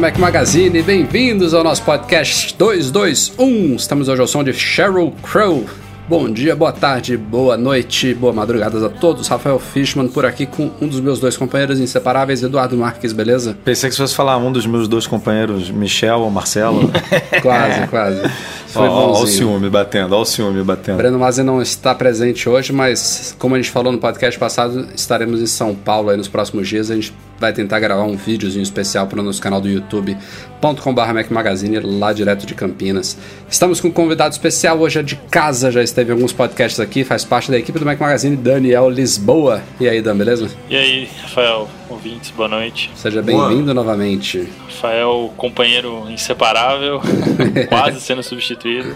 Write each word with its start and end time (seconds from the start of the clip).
Mac 0.00 0.16
Magazine, 0.16 0.82
bem-vindos 0.82 1.52
ao 1.52 1.62
nosso 1.62 1.82
podcast 1.82 2.56
221. 2.56 3.76
Estamos 3.76 4.08
hoje 4.08 4.22
ao 4.22 4.26
som 4.26 4.42
de 4.42 4.50
Sheryl 4.50 5.12
Crow. 5.22 5.66
Bom 6.08 6.30
dia, 6.30 6.56
boa 6.56 6.72
tarde, 6.72 7.18
boa 7.18 7.54
noite, 7.58 8.14
boa 8.14 8.32
madrugada 8.32 8.86
a 8.86 8.88
todos. 8.88 9.28
Rafael 9.28 9.58
Fishman 9.58 10.08
por 10.08 10.24
aqui 10.24 10.46
com 10.46 10.70
um 10.80 10.88
dos 10.88 11.00
meus 11.00 11.20
dois 11.20 11.36
companheiros 11.36 11.78
inseparáveis, 11.78 12.42
Eduardo 12.42 12.78
Marques, 12.78 13.12
beleza? 13.12 13.54
Pensei 13.62 13.90
que 13.90 13.94
se 13.94 14.00
fosse 14.00 14.14
falar 14.14 14.38
um 14.38 14.50
dos 14.50 14.64
meus 14.64 14.88
dois 14.88 15.06
companheiros, 15.06 15.70
Michel 15.70 16.20
ou 16.20 16.30
Marcelo. 16.30 16.90
quase, 17.42 17.86
quase. 17.88 18.22
Foi 18.68 18.88
ó, 18.88 19.10
ó, 19.10 19.22
o 19.22 19.26
ciúme 19.26 19.68
batendo, 19.68 20.16
ó 20.16 20.22
o 20.22 20.24
ciúme 20.24 20.62
batendo. 20.62 20.96
Breno 20.96 21.18
Mazzi 21.18 21.42
não 21.42 21.60
está 21.60 21.94
presente 21.94 22.48
hoje, 22.48 22.72
mas 22.72 23.36
como 23.38 23.54
a 23.54 23.58
gente 23.58 23.70
falou 23.70 23.92
no 23.92 23.98
podcast 23.98 24.40
passado, 24.40 24.88
estaremos 24.94 25.42
em 25.42 25.46
São 25.46 25.74
Paulo 25.74 26.08
aí 26.08 26.16
nos 26.16 26.26
próximos 26.26 26.66
dias. 26.66 26.90
A 26.90 26.94
gente 26.94 27.12
vai 27.40 27.54
tentar 27.54 27.80
gravar 27.80 28.04
um 28.04 28.16
videozinho 28.16 28.62
especial 28.62 29.06
para 29.06 29.18
o 29.18 29.22
nosso 29.22 29.40
canal 29.40 29.62
do 29.62 29.68
youtube.com.br 29.68 31.12
Mac 31.14 31.30
Magazine, 31.30 31.80
lá 31.80 32.12
direto 32.12 32.44
de 32.46 32.54
Campinas. 32.54 33.16
Estamos 33.48 33.80
com 33.80 33.88
um 33.88 33.90
convidado 33.90 34.32
especial, 34.32 34.78
hoje 34.78 34.98
é 34.98 35.02
de 35.02 35.16
casa, 35.16 35.72
já 35.72 35.82
esteve 35.82 36.10
em 36.10 36.12
alguns 36.12 36.34
podcasts 36.34 36.78
aqui, 36.78 37.02
faz 37.02 37.24
parte 37.24 37.50
da 37.50 37.58
equipe 37.58 37.78
do 37.78 37.86
Mac 37.86 37.98
Magazine, 37.98 38.36
Daniel 38.36 38.90
Lisboa. 38.90 39.62
E 39.80 39.88
aí, 39.88 40.02
Dan, 40.02 40.18
beleza? 40.18 40.50
E 40.68 40.76
aí, 40.76 41.08
Rafael, 41.22 41.66
ouvintes, 41.88 42.30
boa 42.30 42.48
noite. 42.48 42.90
Seja 42.94 43.22
bem-vindo 43.22 43.72
novamente. 43.72 44.46
Rafael, 44.66 45.32
companheiro 45.38 46.10
inseparável, 46.10 47.00
quase 47.70 48.00
sendo 48.02 48.22
substituído. 48.22 48.94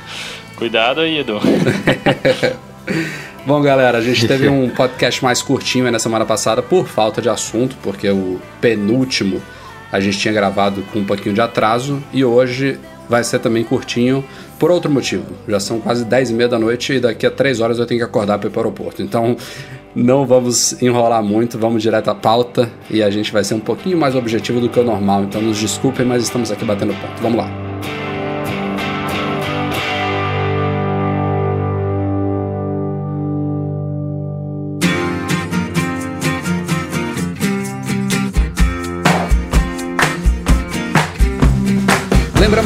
Cuidado 0.57 1.01
aí, 1.01 1.19
Edu. 1.19 1.41
Bom, 3.47 3.61
galera, 3.61 3.99
a 3.99 4.01
gente 4.01 4.25
teve 4.29 4.49
um 4.49 4.71
podcast 4.71 5.23
mais 5.23 5.43
curtinho 5.43 5.91
na 5.91 5.99
semana 5.99 6.25
passada 6.25 6.63
por 6.63 6.89
falta 6.89 7.21
de 7.21 7.29
assunto, 7.29 7.77
porque 7.83 8.09
o 8.09 8.41
penúltimo 8.61 9.43
a 9.93 10.01
gente 10.01 10.19
tinha 10.19 10.33
gravado 10.33 10.83
com 10.93 11.01
um 11.01 11.05
pouquinho 11.05 11.35
de 11.35 11.41
atraso 11.41 12.03
e 12.13 12.25
hoje 12.25 12.79
vai 13.09 13.23
ser 13.23 13.39
também 13.39 13.63
curtinho 13.63 14.25
por 14.59 14.71
outro 14.71 14.91
motivo. 14.91 15.27
Já 15.47 15.61
são 15.61 15.79
quase 15.79 16.05
10 16.05 16.31
e 16.31 16.35
meia 16.35 16.49
da 16.49 16.59
noite 16.59 16.95
e 16.95 17.01
daqui 17.01 17.27
a 17.27 17.31
3 17.31 17.61
horas 17.61 17.79
eu 17.79 17.87
tenho 17.87 18.01
que 18.01 18.05
acordar 18.05 18.39
para 18.39 18.49
ir 18.49 18.51
para 18.51 18.61
o 18.61 18.63
aeroporto. 18.63 19.03
Então 19.03 19.37
não 19.95 20.27
vamos 20.27 20.83
enrolar 20.83 21.23
muito, 21.23 21.59
vamos 21.59 21.83
direto 21.83 22.09
à 22.09 22.15
pauta 22.15 22.71
e 22.91 23.03
a 23.03 23.11
gente 23.11 23.31
vai 23.31 23.45
ser 23.45 23.55
um 23.55 23.61
pouquinho 23.61 23.99
mais 23.99 24.15
objetivo 24.15 24.59
do 24.59 24.71
que 24.71 24.81
o 24.81 24.85
normal. 24.85 25.23
Então 25.25 25.41
nos 25.41 25.59
desculpem, 25.59 26.07
mas 26.07 26.23
estamos 26.23 26.51
aqui 26.51 26.65
batendo 26.65 26.95
ponto. 26.95 27.23
Vamos 27.23 27.39
lá. 27.39 27.64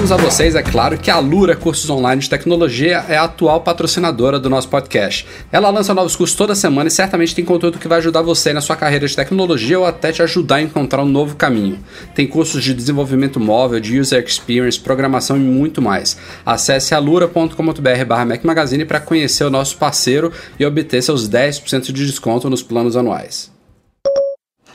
Lembramos 0.09 0.25
a 0.25 0.31
vocês, 0.31 0.55
é 0.55 0.63
claro, 0.63 0.97
que 0.97 1.11
a 1.11 1.19
Lura 1.19 1.55
Cursos 1.55 1.91
Online 1.91 2.23
de 2.23 2.31
Tecnologia 2.31 3.05
é 3.11 3.19
a 3.19 3.25
atual 3.25 3.61
patrocinadora 3.61 4.41
do 4.41 4.49
nosso 4.49 4.67
podcast. 4.67 5.27
Ela 5.53 5.69
lança 5.69 5.93
novos 5.93 6.17
cursos 6.17 6.35
toda 6.35 6.55
semana 6.55 6.89
e 6.89 6.91
certamente 6.91 7.35
tem 7.35 7.45
conteúdo 7.45 7.79
que 7.79 7.87
vai 7.87 7.99
ajudar 7.99 8.23
você 8.23 8.55
na 8.55 8.63
sua 8.63 8.75
carreira 8.75 9.07
de 9.07 9.15
tecnologia 9.15 9.79
ou 9.79 9.85
até 9.85 10.11
te 10.11 10.23
ajudar 10.23 10.57
a 10.57 10.63
encontrar 10.63 11.03
um 11.03 11.09
novo 11.09 11.37
caminho. 11.37 11.79
Tem 12.15 12.27
cursos 12.27 12.65
de 12.65 12.73
desenvolvimento 12.73 13.39
móvel, 13.39 13.81
de 13.81 14.01
user 14.01 14.25
experience, 14.25 14.81
programação 14.81 15.37
e 15.37 15.41
muito 15.41 15.83
mais. 15.83 16.17
Acesse 16.47 16.95
alura.com.br 16.95 18.05
barra 18.07 18.25
Mac 18.25 18.43
Magazine 18.45 18.87
para 18.87 19.01
conhecer 19.01 19.45
o 19.45 19.51
nosso 19.51 19.77
parceiro 19.77 20.33
e 20.59 20.65
obter 20.65 21.03
seus 21.03 21.29
10% 21.29 21.93
de 21.93 22.07
desconto 22.07 22.49
nos 22.49 22.63
planos 22.63 22.97
anuais. 22.97 23.58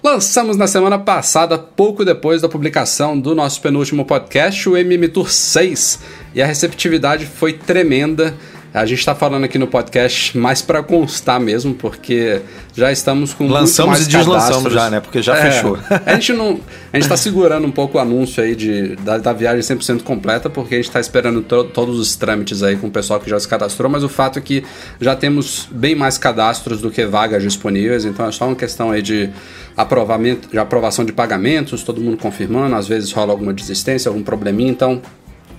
Lançamos 0.04 0.58
na 0.58 0.68
semana 0.68 1.00
passada, 1.00 1.58
pouco 1.58 2.04
depois 2.04 2.42
da 2.42 2.50
publicação 2.50 3.18
do 3.18 3.34
nosso 3.34 3.62
penúltimo 3.62 4.04
podcast, 4.04 4.68
o 4.68 4.76
MM 4.76 5.08
Tour 5.08 5.32
6, 5.32 5.98
e 6.36 6.42
a 6.42 6.46
receptividade 6.46 7.26
foi 7.26 7.54
tremenda. 7.54 8.36
A 8.74 8.88
gente 8.88 9.00
está 9.00 9.14
falando 9.14 9.44
aqui 9.44 9.60
no 9.60 9.68
podcast 9.68 10.36
mais 10.36 10.60
para 10.64 10.82
constar 10.82 11.40
mesmo, 11.40 11.76
porque 11.76 12.42
já 12.74 12.92
estamos 12.92 13.32
com 13.32 13.48
lançamos 13.48 14.02
e 14.02 14.10
deslançamos 14.10 14.74
já, 14.74 14.90
né? 14.90 15.00
Porque 15.00 15.22
já 15.22 15.38
é, 15.38 15.52
fechou. 15.52 15.78
A 16.04 16.14
gente 16.16 16.34
não, 16.34 16.60
a 16.92 16.98
gente 16.98 17.04
está 17.04 17.16
segurando 17.16 17.68
um 17.68 17.72
pouco 17.72 18.00
o 18.00 18.02
anúncio 18.02 18.44
aí 18.44 18.56
de 18.56 18.96
da, 18.98 19.20
da 19.20 19.32
viagem 19.32 19.62
100% 19.62 20.02
completa, 20.02 20.50
porque 20.50 20.74
a 20.74 20.78
gente 20.78 20.88
está 20.88 21.00
esperando 21.00 21.42
to, 21.44 21.66
todos 21.66 22.00
os 22.00 22.16
trâmites 22.16 22.64
aí 22.64 22.76
com 22.76 22.88
o 22.88 22.92
pessoal 22.92 23.20
que 23.20 23.30
já 23.30 23.40
se 23.40 23.48
cadastrou, 23.48 23.90
mas 23.92 24.04
o 24.04 24.10
fato 24.10 24.40
é 24.40 24.42
que 24.42 24.64
já 25.00 25.16
temos 25.16 25.68
bem 25.72 25.94
mais 25.94 26.18
cadastros 26.18 26.82
do 26.82 26.90
que 26.90 27.06
vagas 27.06 27.44
disponíveis, 27.44 28.06
então 28.06 28.26
é 28.26 28.32
só 28.32 28.48
uma 28.48 28.56
questão 28.56 28.90
aí 28.90 29.02
de 29.02 29.30
aprovamento, 29.78 30.50
de 30.50 30.58
aprovação 30.58 31.06
de 31.06 31.14
pagamentos, 31.14 31.84
todo 31.84 32.02
mundo 32.02 32.18
confirmando, 32.18 32.76
às 32.76 32.88
vezes 32.88 33.12
rola 33.12 33.32
alguma 33.32 33.54
desistência, 33.54 34.10
algum 34.10 34.24
probleminha, 34.24 34.72
então 34.72 35.02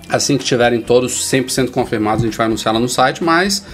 Assim 0.08 0.36
que 0.36 0.44
tiverem 0.44 0.80
todos 0.80 1.12
100% 1.30 1.70
confirmados, 1.70 2.22
a 2.22 2.26
gente 2.26 2.36
vai 2.36 2.46
anunciar 2.46 2.74
lá 2.74 2.80
no 2.80 2.88
site, 2.88 3.24
mas 3.24 3.64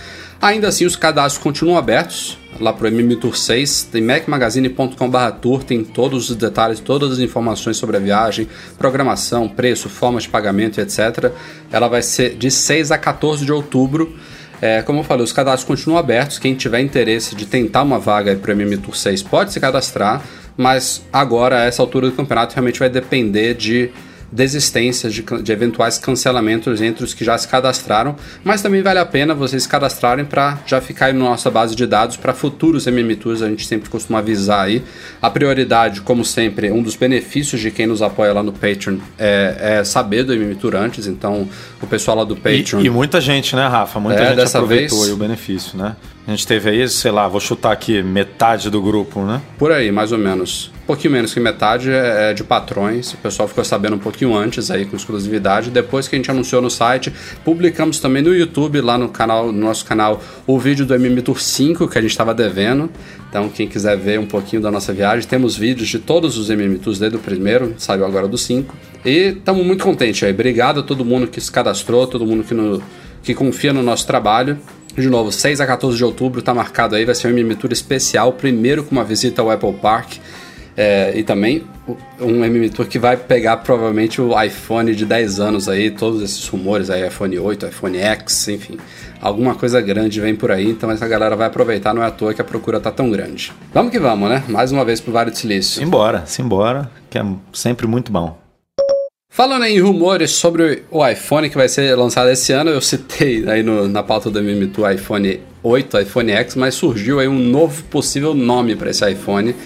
ainda 0.40 0.68
assim 0.68 0.84
os 0.84 0.96
cadastros 0.96 1.42
continuam 1.42 1.76
abertos 1.76 2.38
lá 2.60 2.72
para 2.72 2.84
o 2.84 2.88
MM 2.88 3.16
Tour 3.16 3.36
6, 3.36 3.88
tem 3.90 4.02
macmagazine.com/tour, 4.02 5.64
tem 5.64 5.82
todos 5.82 6.30
os 6.30 6.36
detalhes, 6.36 6.78
todas 6.80 7.12
as 7.12 7.18
informações 7.18 7.76
sobre 7.76 7.96
a 7.96 8.00
viagem, 8.00 8.48
programação, 8.78 9.48
preço, 9.48 9.88
forma 9.88 10.20
de 10.20 10.28
pagamento, 10.28 10.80
etc. 10.80 11.32
Ela 11.72 11.88
vai 11.88 12.02
ser 12.02 12.36
de 12.36 12.50
6 12.50 12.90
a 12.90 12.98
14 12.98 13.44
de 13.44 13.52
outubro. 13.52 14.14
É, 14.60 14.82
como 14.82 15.00
eu 15.00 15.04
falei, 15.04 15.24
os 15.24 15.32
cadastros 15.32 15.66
continuam 15.66 15.98
abertos. 15.98 16.38
Quem 16.38 16.54
tiver 16.54 16.80
interesse 16.80 17.34
de 17.34 17.46
tentar 17.46 17.82
uma 17.82 17.98
vaga 17.98 18.34
para 18.36 18.50
o 18.50 18.52
MM 18.52 18.76
Tour 18.76 18.94
6 18.94 19.22
pode 19.22 19.52
se 19.52 19.60
cadastrar, 19.60 20.22
mas 20.56 21.02
agora, 21.10 21.62
a 21.62 21.64
essa 21.64 21.80
altura 21.80 22.10
do 22.10 22.16
campeonato, 22.16 22.54
realmente 22.54 22.78
vai 22.78 22.90
depender 22.90 23.54
de 23.54 23.90
desistências 24.32 25.12
de, 25.12 25.22
de, 25.22 25.52
eventuais 25.52 25.98
cancelamentos 25.98 26.80
entre 26.80 27.04
os 27.04 27.14
que 27.14 27.24
já 27.24 27.36
se 27.36 27.48
cadastraram, 27.48 28.16
mas 28.44 28.62
também 28.62 28.82
vale 28.82 28.98
a 28.98 29.06
pena 29.06 29.34
vocês 29.34 29.64
se 29.64 29.68
cadastrarem 29.68 30.24
para 30.24 30.58
já 30.66 30.80
ficar 30.80 31.12
na 31.12 31.20
nossa 31.20 31.50
base 31.50 31.74
de 31.74 31.86
dados 31.86 32.16
para 32.16 32.32
futuros 32.32 32.86
MM 32.86 33.16
Tours, 33.16 33.42
a 33.42 33.48
gente 33.48 33.66
sempre 33.66 33.90
costuma 33.90 34.20
avisar 34.20 34.66
aí. 34.66 34.82
A 35.20 35.30
prioridade, 35.30 36.00
como 36.00 36.24
sempre, 36.24 36.70
um 36.70 36.82
dos 36.82 36.96
benefícios 36.96 37.60
de 37.60 37.70
quem 37.70 37.86
nos 37.86 38.02
apoia 38.02 38.32
lá 38.32 38.42
no 38.42 38.52
Patreon 38.52 38.98
é, 39.18 39.78
é 39.80 39.84
saber 39.84 40.24
do 40.24 40.32
MM 40.32 40.54
Tour 40.54 40.76
antes, 40.76 41.06
então 41.06 41.48
o 41.82 41.86
pessoal 41.86 42.18
lá 42.18 42.24
do 42.24 42.36
Patreon... 42.36 42.80
E, 42.80 42.86
e 42.86 42.90
muita 42.90 43.20
gente, 43.20 43.56
né, 43.56 43.66
Rafa? 43.66 43.98
Muita 43.98 44.20
é, 44.20 44.36
gente 44.36 44.46
aproveitou 44.46 45.00
vez, 45.00 45.12
o 45.12 45.16
benefício, 45.16 45.76
né? 45.76 45.96
A 46.30 46.32
gente 46.32 46.46
teve 46.46 46.70
aí, 46.70 46.88
sei 46.88 47.10
lá, 47.10 47.26
vou 47.26 47.40
chutar 47.40 47.72
aqui, 47.72 48.04
metade 48.04 48.70
do 48.70 48.80
grupo, 48.80 49.24
né? 49.24 49.42
Por 49.58 49.72
aí, 49.72 49.90
mais 49.90 50.12
ou 50.12 50.18
menos. 50.18 50.70
Um 50.84 50.86
pouquinho 50.86 51.12
menos 51.12 51.34
que 51.34 51.40
metade 51.40 51.90
é, 51.90 52.30
é 52.30 52.32
de 52.32 52.44
patrões. 52.44 53.12
O 53.14 53.16
pessoal 53.16 53.48
ficou 53.48 53.64
sabendo 53.64 53.96
um 53.96 53.98
pouquinho 53.98 54.36
antes 54.36 54.70
aí 54.70 54.86
com 54.86 54.94
exclusividade. 54.94 55.72
Depois 55.72 56.06
que 56.06 56.14
a 56.14 56.18
gente 56.18 56.30
anunciou 56.30 56.62
no 56.62 56.70
site, 56.70 57.12
publicamos 57.44 57.98
também 57.98 58.22
no 58.22 58.32
YouTube, 58.32 58.80
lá 58.80 58.96
no 58.96 59.08
canal, 59.08 59.50
no 59.50 59.58
nosso 59.58 59.84
canal, 59.84 60.22
o 60.46 60.56
vídeo 60.56 60.86
do 60.86 60.94
MM 60.94 61.20
Tour 61.20 61.40
5 61.40 61.88
que 61.88 61.98
a 61.98 62.00
gente 62.00 62.12
estava 62.12 62.32
devendo. 62.32 62.88
Então, 63.28 63.48
quem 63.48 63.66
quiser 63.66 63.96
ver 63.96 64.20
um 64.20 64.26
pouquinho 64.26 64.62
da 64.62 64.70
nossa 64.70 64.92
viagem, 64.92 65.28
temos 65.28 65.56
vídeos 65.56 65.88
de 65.88 65.98
todos 65.98 66.38
os 66.38 66.48
MM 66.48 66.78
Tours 66.78 67.00
desde 67.00 67.16
o 67.16 67.20
primeiro, 67.20 67.74
saiu 67.76 68.06
agora 68.06 68.28
do 68.28 68.38
5. 68.38 68.72
E 69.04 69.34
estamos 69.36 69.66
muito 69.66 69.82
contentes 69.82 70.22
aí. 70.22 70.32
Obrigado 70.32 70.78
a 70.78 70.82
todo 70.84 71.04
mundo 71.04 71.26
que 71.26 71.40
se 71.40 71.50
cadastrou, 71.50 72.06
todo 72.06 72.24
mundo 72.24 72.44
que, 72.44 72.54
no, 72.54 72.80
que 73.20 73.34
confia 73.34 73.72
no 73.72 73.82
nosso 73.82 74.06
trabalho. 74.06 74.56
De 75.00 75.08
novo, 75.08 75.32
6 75.32 75.60
a 75.60 75.66
14 75.66 75.96
de 75.96 76.04
outubro 76.04 76.40
está 76.40 76.52
marcado 76.52 76.94
aí, 76.94 77.04
vai 77.04 77.14
ser 77.14 77.32
uma 77.32 77.54
Tour 77.54 77.72
especial, 77.72 78.32
primeiro 78.32 78.84
com 78.84 78.92
uma 78.92 79.04
visita 79.04 79.40
ao 79.40 79.50
Apple 79.50 79.72
Park 79.74 80.18
é, 80.76 81.12
e 81.14 81.22
também 81.22 81.64
um 82.20 82.44
MM 82.44 82.70
Tour 82.70 82.86
que 82.86 82.98
vai 82.98 83.16
pegar 83.16 83.58
provavelmente 83.58 84.20
o 84.20 84.40
iPhone 84.40 84.94
de 84.94 85.04
10 85.04 85.40
anos 85.40 85.68
aí, 85.68 85.90
todos 85.90 86.22
esses 86.22 86.46
rumores 86.48 86.88
aí, 86.88 87.06
iPhone 87.06 87.38
8, 87.38 87.66
iPhone 87.66 87.98
X, 87.98 88.48
enfim. 88.48 88.78
Alguma 89.20 89.54
coisa 89.54 89.80
grande 89.80 90.20
vem 90.20 90.34
por 90.34 90.50
aí, 90.50 90.70
então 90.70 90.90
essa 90.90 91.06
galera 91.06 91.36
vai 91.36 91.48
aproveitar, 91.48 91.92
não 91.92 92.02
é 92.02 92.06
à 92.06 92.10
toa 92.10 92.32
que 92.32 92.40
a 92.40 92.44
procura 92.44 92.80
tá 92.80 92.90
tão 92.90 93.10
grande. 93.10 93.52
Vamos 93.74 93.90
que 93.90 93.98
vamos, 93.98 94.28
né? 94.30 94.42
Mais 94.48 94.72
uma 94.72 94.84
vez 94.84 95.00
pro 95.00 95.12
Vale 95.12 95.30
do 95.30 95.36
Silício. 95.36 95.80
Simbora, 95.80 96.24
simbora, 96.26 96.90
que 97.10 97.18
é 97.18 97.26
sempre 97.52 97.86
muito 97.86 98.10
bom. 98.10 98.39
Falando 99.40 99.64
em 99.64 99.80
rumores 99.80 100.32
sobre 100.32 100.82
o 100.90 101.08
iPhone 101.08 101.48
que 101.48 101.56
vai 101.56 101.66
ser 101.66 101.94
lançado 101.94 102.28
esse 102.28 102.52
ano, 102.52 102.70
eu 102.72 102.80
citei 102.82 103.42
aí 103.48 103.62
no, 103.62 103.88
na 103.88 104.02
pauta 104.02 104.28
do 104.28 104.38
MM2 104.38 104.78
o 104.78 104.90
iPhone 104.90 105.40
8, 105.62 106.00
iPhone 106.00 106.30
X, 106.30 106.56
mas 106.56 106.74
surgiu 106.74 107.18
aí 107.18 107.26
um 107.26 107.38
novo 107.38 107.82
possível 107.84 108.34
nome 108.34 108.76
para 108.76 108.90
esse 108.90 109.10
iPhone. 109.10 109.56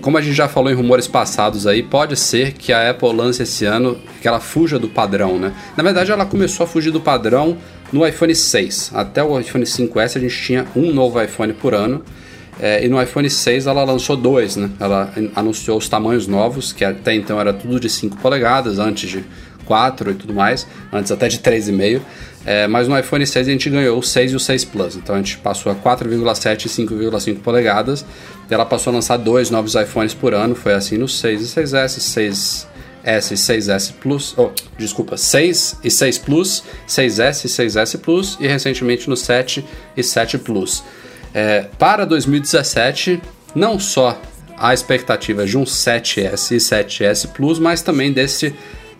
Como 0.00 0.18
a 0.18 0.20
gente 0.20 0.34
já 0.34 0.48
falou 0.48 0.68
em 0.68 0.74
rumores 0.74 1.06
passados 1.06 1.64
aí, 1.64 1.80
pode 1.80 2.16
ser 2.16 2.54
que 2.54 2.72
a 2.72 2.90
Apple 2.90 3.12
lance 3.12 3.44
esse 3.44 3.64
ano 3.64 3.96
que 4.20 4.26
ela 4.26 4.40
fuja 4.40 4.80
do 4.80 4.88
padrão, 4.88 5.38
né? 5.38 5.52
Na 5.76 5.84
verdade, 5.84 6.10
ela 6.10 6.26
começou 6.26 6.64
a 6.64 6.66
fugir 6.66 6.90
do 6.90 7.00
padrão 7.00 7.56
no 7.92 8.04
iPhone 8.04 8.34
6. 8.34 8.90
Até 8.92 9.22
o 9.22 9.38
iPhone 9.38 9.64
5S 9.64 10.16
a 10.16 10.20
gente 10.20 10.42
tinha 10.42 10.66
um 10.74 10.92
novo 10.92 11.22
iPhone 11.22 11.52
por 11.52 11.72
ano. 11.72 12.02
É, 12.60 12.84
e 12.84 12.88
no 12.88 13.00
iPhone 13.02 13.28
6 13.28 13.66
ela 13.66 13.82
lançou 13.84 14.16
dois, 14.16 14.54
né? 14.54 14.70
Ela 14.78 15.12
anunciou 15.34 15.78
os 15.78 15.88
tamanhos 15.88 16.26
novos, 16.26 16.72
que 16.72 16.84
até 16.84 17.14
então 17.14 17.40
era 17.40 17.52
tudo 17.52 17.80
de 17.80 17.88
5 17.88 18.18
polegadas, 18.18 18.78
antes 18.78 19.08
de 19.08 19.24
4 19.64 20.10
e 20.10 20.14
tudo 20.14 20.34
mais, 20.34 20.66
antes 20.92 21.10
até 21.10 21.26
de 21.26 21.38
3,5. 21.38 22.00
É, 22.44 22.66
mas 22.66 22.88
no 22.88 22.98
iPhone 22.98 23.26
6 23.26 23.48
a 23.48 23.50
gente 23.50 23.70
ganhou 23.70 23.98
o 23.98 24.02
6 24.02 24.32
e 24.32 24.36
o 24.36 24.40
6 24.40 24.64
Plus, 24.66 24.96
então 24.96 25.14
a 25.14 25.18
gente 25.18 25.38
passou 25.38 25.70
a 25.72 25.74
4,7 25.74 26.66
e 26.66 26.68
5,5 26.68 27.40
polegadas. 27.40 28.04
Ela 28.50 28.66
passou 28.66 28.90
a 28.90 28.94
lançar 28.94 29.16
dois 29.16 29.50
novos 29.50 29.74
iPhones 29.74 30.12
por 30.12 30.34
ano, 30.34 30.54
foi 30.54 30.72
assim 30.74 30.98
no 30.98 31.08
6 31.08 31.40
e 31.42 31.44
6S, 31.44 32.00
6 32.00 32.68
S 33.02 33.32
e 33.32 33.36
6S 33.36 33.92
Plus, 34.00 34.34
oh, 34.36 34.50
desculpa, 34.76 35.16
6 35.16 35.76
e 35.82 35.90
6 35.90 36.18
Plus, 36.18 36.62
6S 36.86 37.44
e 37.44 37.48
6S 37.48 37.98
Plus 37.98 38.36
e 38.40 38.46
recentemente 38.46 39.08
no 39.08 39.16
7 39.16 39.64
e 39.96 40.02
7 40.02 40.38
Plus. 40.38 40.82
É, 41.32 41.66
para 41.78 42.04
2017, 42.04 43.20
não 43.54 43.78
só 43.78 44.20
a 44.56 44.74
expectativa 44.74 45.46
de 45.46 45.56
um 45.56 45.64
7S 45.64 46.52
e 46.52 46.56
7S 46.56 47.28
Plus, 47.32 47.58
mas 47.58 47.82
também 47.82 48.12
desse 48.12 48.54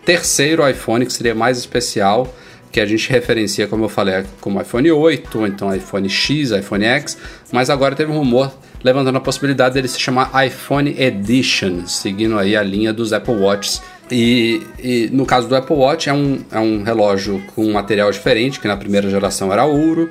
terceiro 0.05 0.67
iPhone 0.67 1.05
que 1.05 1.13
seria 1.13 1.35
mais 1.35 1.57
especial, 1.57 2.33
que 2.71 2.79
a 2.79 2.85
gente 2.85 3.09
referencia, 3.09 3.67
como 3.67 3.85
eu 3.85 3.89
falei, 3.89 4.23
como 4.39 4.59
iPhone 4.61 4.89
8, 4.91 5.39
ou 5.39 5.45
então 5.45 5.75
iPhone 5.75 6.09
X, 6.09 6.51
iPhone 6.51 6.85
X, 6.85 7.17
mas 7.51 7.69
agora 7.69 7.95
teve 7.95 8.11
um 8.11 8.17
rumor 8.17 8.51
levantando 8.83 9.17
a 9.17 9.21
possibilidade 9.21 9.75
dele 9.75 9.87
se 9.87 9.99
chamar 9.99 10.31
iPhone 10.45 10.95
Edition, 10.97 11.85
seguindo 11.85 12.39
aí 12.39 12.55
a 12.55 12.63
linha 12.63 12.93
dos 12.93 13.13
Apple 13.13 13.35
Watches. 13.35 13.81
E, 14.09 14.61
e, 14.79 15.09
no 15.11 15.25
caso 15.25 15.47
do 15.47 15.55
Apple 15.55 15.75
Watch 15.75 16.09
é 16.09 16.13
um, 16.13 16.39
é 16.51 16.59
um 16.59 16.83
relógio 16.83 17.41
com 17.55 17.65
um 17.65 17.73
material 17.73 18.11
diferente, 18.11 18.59
que 18.59 18.67
na 18.67 18.75
primeira 18.75 19.09
geração 19.09 19.51
era 19.53 19.65
ouro, 19.65 20.09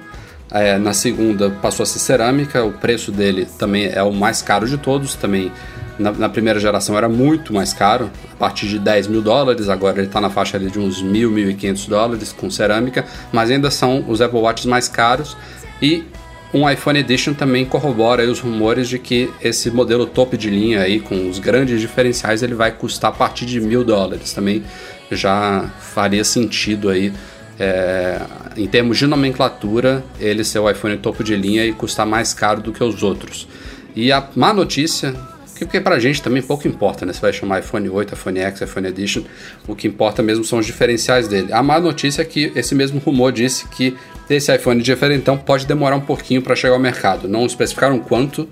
é, 0.53 0.79
na 0.79 0.93
segunda 0.93 1.51
passou 1.51 1.85
a 1.85 1.87
ser 1.87 1.99
cerâmica, 1.99 2.65
o 2.65 2.73
preço 2.73 3.13
dele 3.13 3.47
também 3.59 3.87
é 3.87 4.03
o 4.03 4.13
mais 4.13 4.43
caro 4.43 4.69
de 4.69 4.77
todos, 4.77 5.15
também 5.15 5.53
na, 5.99 6.11
na 6.13 6.29
primeira 6.29 6.59
geração 6.59 6.97
era 6.97 7.09
muito 7.09 7.53
mais 7.53 7.73
caro, 7.73 8.11
a 8.33 8.37
partir 8.37 8.67
de 8.67 8.79
10 8.79 9.07
mil 9.07 9.23
dólares, 9.23 9.69
agora 9.69 9.99
ele 9.99 10.07
está 10.07 10.21
na 10.21 10.31
faixa 10.31 10.59
de 10.59 10.79
uns 10.79 11.03
mil, 11.03 11.31
mil 11.31 11.51
e 11.51 11.55
quinhentos 11.55 11.87
dólares 11.87 12.33
com 12.33 12.51
cerâmica, 12.51 13.05
mas 13.31 13.51
ainda 13.51 13.71
são 13.71 14.05
os 14.09 14.21
Apple 14.21 14.41
Watches 14.41 14.67
mais 14.67 14.89
caros 14.89 15.37
e 15.81 16.05
um 16.53 16.69
iPhone 16.69 16.99
Edition 16.99 17.33
também 17.33 17.65
corrobora 17.65 18.29
os 18.29 18.41
rumores 18.41 18.89
de 18.89 18.99
que 18.99 19.31
esse 19.41 19.71
modelo 19.71 20.05
top 20.05 20.37
de 20.37 20.51
linha 20.51 20.81
aí 20.81 20.99
com 20.99 21.29
os 21.29 21.39
grandes 21.39 21.81
diferenciais 21.81 22.43
ele 22.43 22.55
vai 22.55 22.73
custar 22.73 23.13
a 23.13 23.15
partir 23.15 23.47
de 23.47 23.61
mil 23.61 23.85
dólares 23.85 24.33
também 24.33 24.65
já 25.13 25.71
faria 25.79 26.25
sentido 26.25 26.89
aí 26.89 27.13
é, 27.61 28.19
em 28.57 28.67
termos 28.67 28.97
de 28.97 29.07
nomenclatura, 29.07 30.03
ele 30.19 30.43
ser 30.43 30.59
o 30.59 30.71
iPhone 30.71 30.97
topo 30.97 31.23
de 31.23 31.37
linha 31.37 31.67
e 31.67 31.73
custar 31.73 32.07
mais 32.07 32.33
caro 32.33 32.63
do 32.63 32.73
que 32.73 32.83
os 32.83 33.03
outros. 33.03 33.47
E 33.95 34.11
a 34.11 34.27
má 34.35 34.51
notícia, 34.53 35.15
que 35.55 35.67
porque 35.67 35.79
pra 35.79 35.99
gente 35.99 36.23
também 36.23 36.43
pouco 36.43 36.67
importa, 36.67 37.05
né? 37.05 37.13
Se 37.13 37.21
vai 37.21 37.35
chamar 37.35 37.61
iPhone 37.61 37.87
8, 37.87 38.15
iPhone 38.15 38.41
X, 38.41 38.63
iPhone 38.63 38.89
Edition, 38.89 39.23
o 39.69 39.77
que 39.77 39.87
importa 39.87 40.23
mesmo 40.23 40.43
são 40.43 40.59
os 40.59 40.65
diferenciais 40.65 41.29
dele. 41.29 41.53
A 41.53 41.63
má 41.63 41.79
notícia 41.79 42.23
é 42.23 42.25
que 42.25 42.51
esse 42.57 42.75
mesmo 42.75 42.99
rumor 42.99 43.31
disse 43.31 43.69
que 43.69 43.95
esse 44.31 44.55
iPhone 44.55 44.81
diferentão 44.81 45.37
pode 45.37 45.67
demorar 45.67 45.97
um 45.97 46.01
pouquinho 46.01 46.41
para 46.41 46.57
chegar 46.57 46.73
ao 46.73 46.81
mercado. 46.81 47.29
Não 47.29 47.45
especificaram 47.45 47.99
quanto. 47.99 48.49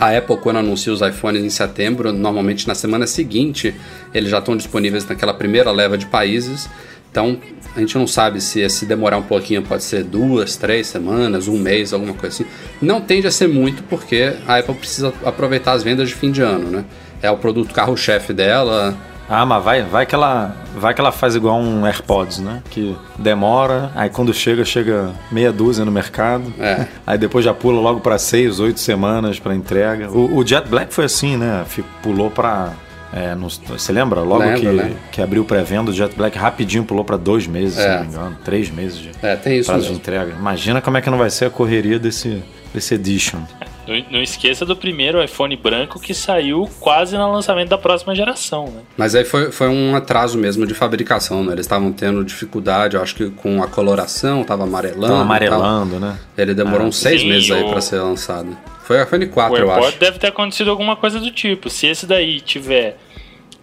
A 0.00 0.16
Apple, 0.16 0.38
quando 0.38 0.56
anuncia 0.56 0.92
os 0.92 1.02
iPhones 1.02 1.44
em 1.44 1.50
setembro, 1.50 2.10
normalmente 2.10 2.66
na 2.66 2.74
semana 2.74 3.06
seguinte, 3.06 3.74
eles 4.14 4.30
já 4.30 4.38
estão 4.38 4.56
disponíveis 4.56 5.06
naquela 5.06 5.34
primeira 5.34 5.70
leva 5.70 5.96
de 5.96 6.06
países. 6.06 6.68
Então, 7.10 7.38
a 7.74 7.80
gente 7.80 7.96
não 7.96 8.06
sabe 8.06 8.40
se 8.40 8.68
se 8.68 8.84
demorar 8.84 9.16
um 9.18 9.22
pouquinho 9.22 9.62
pode 9.62 9.84
ser 9.84 10.04
duas, 10.04 10.56
três 10.56 10.86
semanas, 10.86 11.48
um 11.48 11.58
mês, 11.58 11.92
alguma 11.92 12.14
coisa 12.14 12.42
assim. 12.42 12.50
Não 12.80 13.00
tende 13.00 13.26
a 13.26 13.30
ser 13.30 13.48
muito 13.48 13.82
porque 13.84 14.34
a 14.46 14.58
Apple 14.58 14.74
precisa 14.74 15.12
aproveitar 15.24 15.72
as 15.72 15.82
vendas 15.82 16.08
de 16.08 16.14
fim 16.14 16.30
de 16.30 16.42
ano, 16.42 16.70
né? 16.70 16.84
É 17.22 17.30
o 17.30 17.36
produto 17.36 17.72
carro-chefe 17.72 18.32
dela. 18.32 18.96
Ah, 19.28 19.46
mas 19.46 19.62
vai, 19.62 19.82
vai 19.82 20.06
que 20.06 20.14
ela, 20.14 20.56
vai 20.74 20.92
que 20.92 21.00
ela 21.00 21.12
faz 21.12 21.36
igual 21.36 21.60
um 21.60 21.86
AirPods, 21.86 22.40
né? 22.40 22.62
Que 22.68 22.96
demora, 23.16 23.92
aí 23.94 24.10
quando 24.10 24.34
chega 24.34 24.64
chega 24.64 25.12
meia 25.30 25.52
dúzia 25.52 25.84
no 25.84 25.92
mercado. 25.92 26.52
É. 26.58 26.88
Aí 27.06 27.16
depois 27.16 27.44
já 27.44 27.54
pula 27.54 27.80
logo 27.80 28.00
para 28.00 28.18
seis, 28.18 28.58
oito 28.58 28.80
semanas 28.80 29.38
para 29.38 29.54
entrega. 29.54 30.10
O, 30.10 30.38
o 30.38 30.44
Jet 30.44 30.68
Black 30.68 30.92
foi 30.92 31.04
assim, 31.04 31.36
né? 31.36 31.64
Pulou 32.02 32.28
para 32.28 32.72
é, 33.12 33.34
no, 33.34 33.48
você 33.48 33.92
lembra? 33.92 34.20
Logo 34.20 34.42
Lembro, 34.42 34.60
que, 34.60 34.66
né? 34.66 34.96
que 35.10 35.20
abriu 35.20 35.44
pré-venda, 35.44 35.90
o 35.90 35.94
Jet 35.94 36.14
Black 36.14 36.38
rapidinho 36.38 36.84
pulou 36.84 37.04
para 37.04 37.16
dois 37.16 37.46
meses, 37.46 37.78
é. 37.78 37.82
se 37.82 37.88
não 37.88 38.00
me 38.00 38.06
engano. 38.06 38.38
Três 38.44 38.70
meses 38.70 38.98
de 38.98 39.10
é, 39.22 39.34
tem 39.36 39.58
isso 39.58 39.66
prazo 39.66 39.82
mesmo. 39.82 39.94
de 39.94 40.00
entrega. 40.00 40.32
Imagina 40.38 40.80
como 40.80 40.96
é 40.96 41.00
que 41.00 41.10
não 41.10 41.18
vai 41.18 41.30
ser 41.30 41.46
a 41.46 41.50
correria 41.50 41.98
desse, 41.98 42.42
desse 42.72 42.94
Edition. 42.94 43.40
Não, 43.88 44.04
não, 44.12 44.22
esqueça 44.22 44.64
do 44.64 44.76
primeiro 44.76 45.22
iPhone 45.22 45.56
branco 45.56 45.98
que 45.98 46.14
saiu 46.14 46.70
quase 46.78 47.16
no 47.16 47.32
lançamento 47.32 47.70
da 47.70 47.78
próxima 47.78 48.14
geração, 48.14 48.66
né? 48.66 48.82
Mas 48.96 49.16
aí 49.16 49.24
foi, 49.24 49.50
foi 49.50 49.68
um 49.68 49.96
atraso 49.96 50.38
mesmo 50.38 50.64
de 50.64 50.74
fabricação, 50.74 51.42
né? 51.42 51.54
Eles 51.54 51.66
estavam 51.66 51.90
tendo 51.90 52.24
dificuldade, 52.24 52.94
eu 52.94 53.02
acho 53.02 53.16
que 53.16 53.28
com 53.30 53.60
a 53.60 53.66
coloração, 53.66 54.44
tava 54.44 54.62
amarelando. 54.62 55.08
Tava 55.08 55.22
amarelando, 55.22 55.98
né? 55.98 56.16
Ele 56.38 56.54
demorou 56.54 56.82
ah, 56.82 56.88
uns 56.88 56.98
seis 56.98 57.22
sim, 57.22 57.28
meses 57.28 57.50
aí 57.50 57.64
para 57.68 57.80
ser 57.80 57.98
lançado. 57.98 58.56
Foi 58.90 58.98
o 58.98 59.02
iPhone 59.04 59.24
4, 59.28 59.54
o 59.54 59.56
eu 59.56 59.70
acho. 59.70 59.98
deve 60.00 60.18
ter 60.18 60.26
acontecido 60.26 60.68
alguma 60.68 60.96
coisa 60.96 61.20
do 61.20 61.30
tipo. 61.30 61.70
Se 61.70 61.86
esse 61.86 62.06
daí 62.06 62.40
tiver 62.40 62.96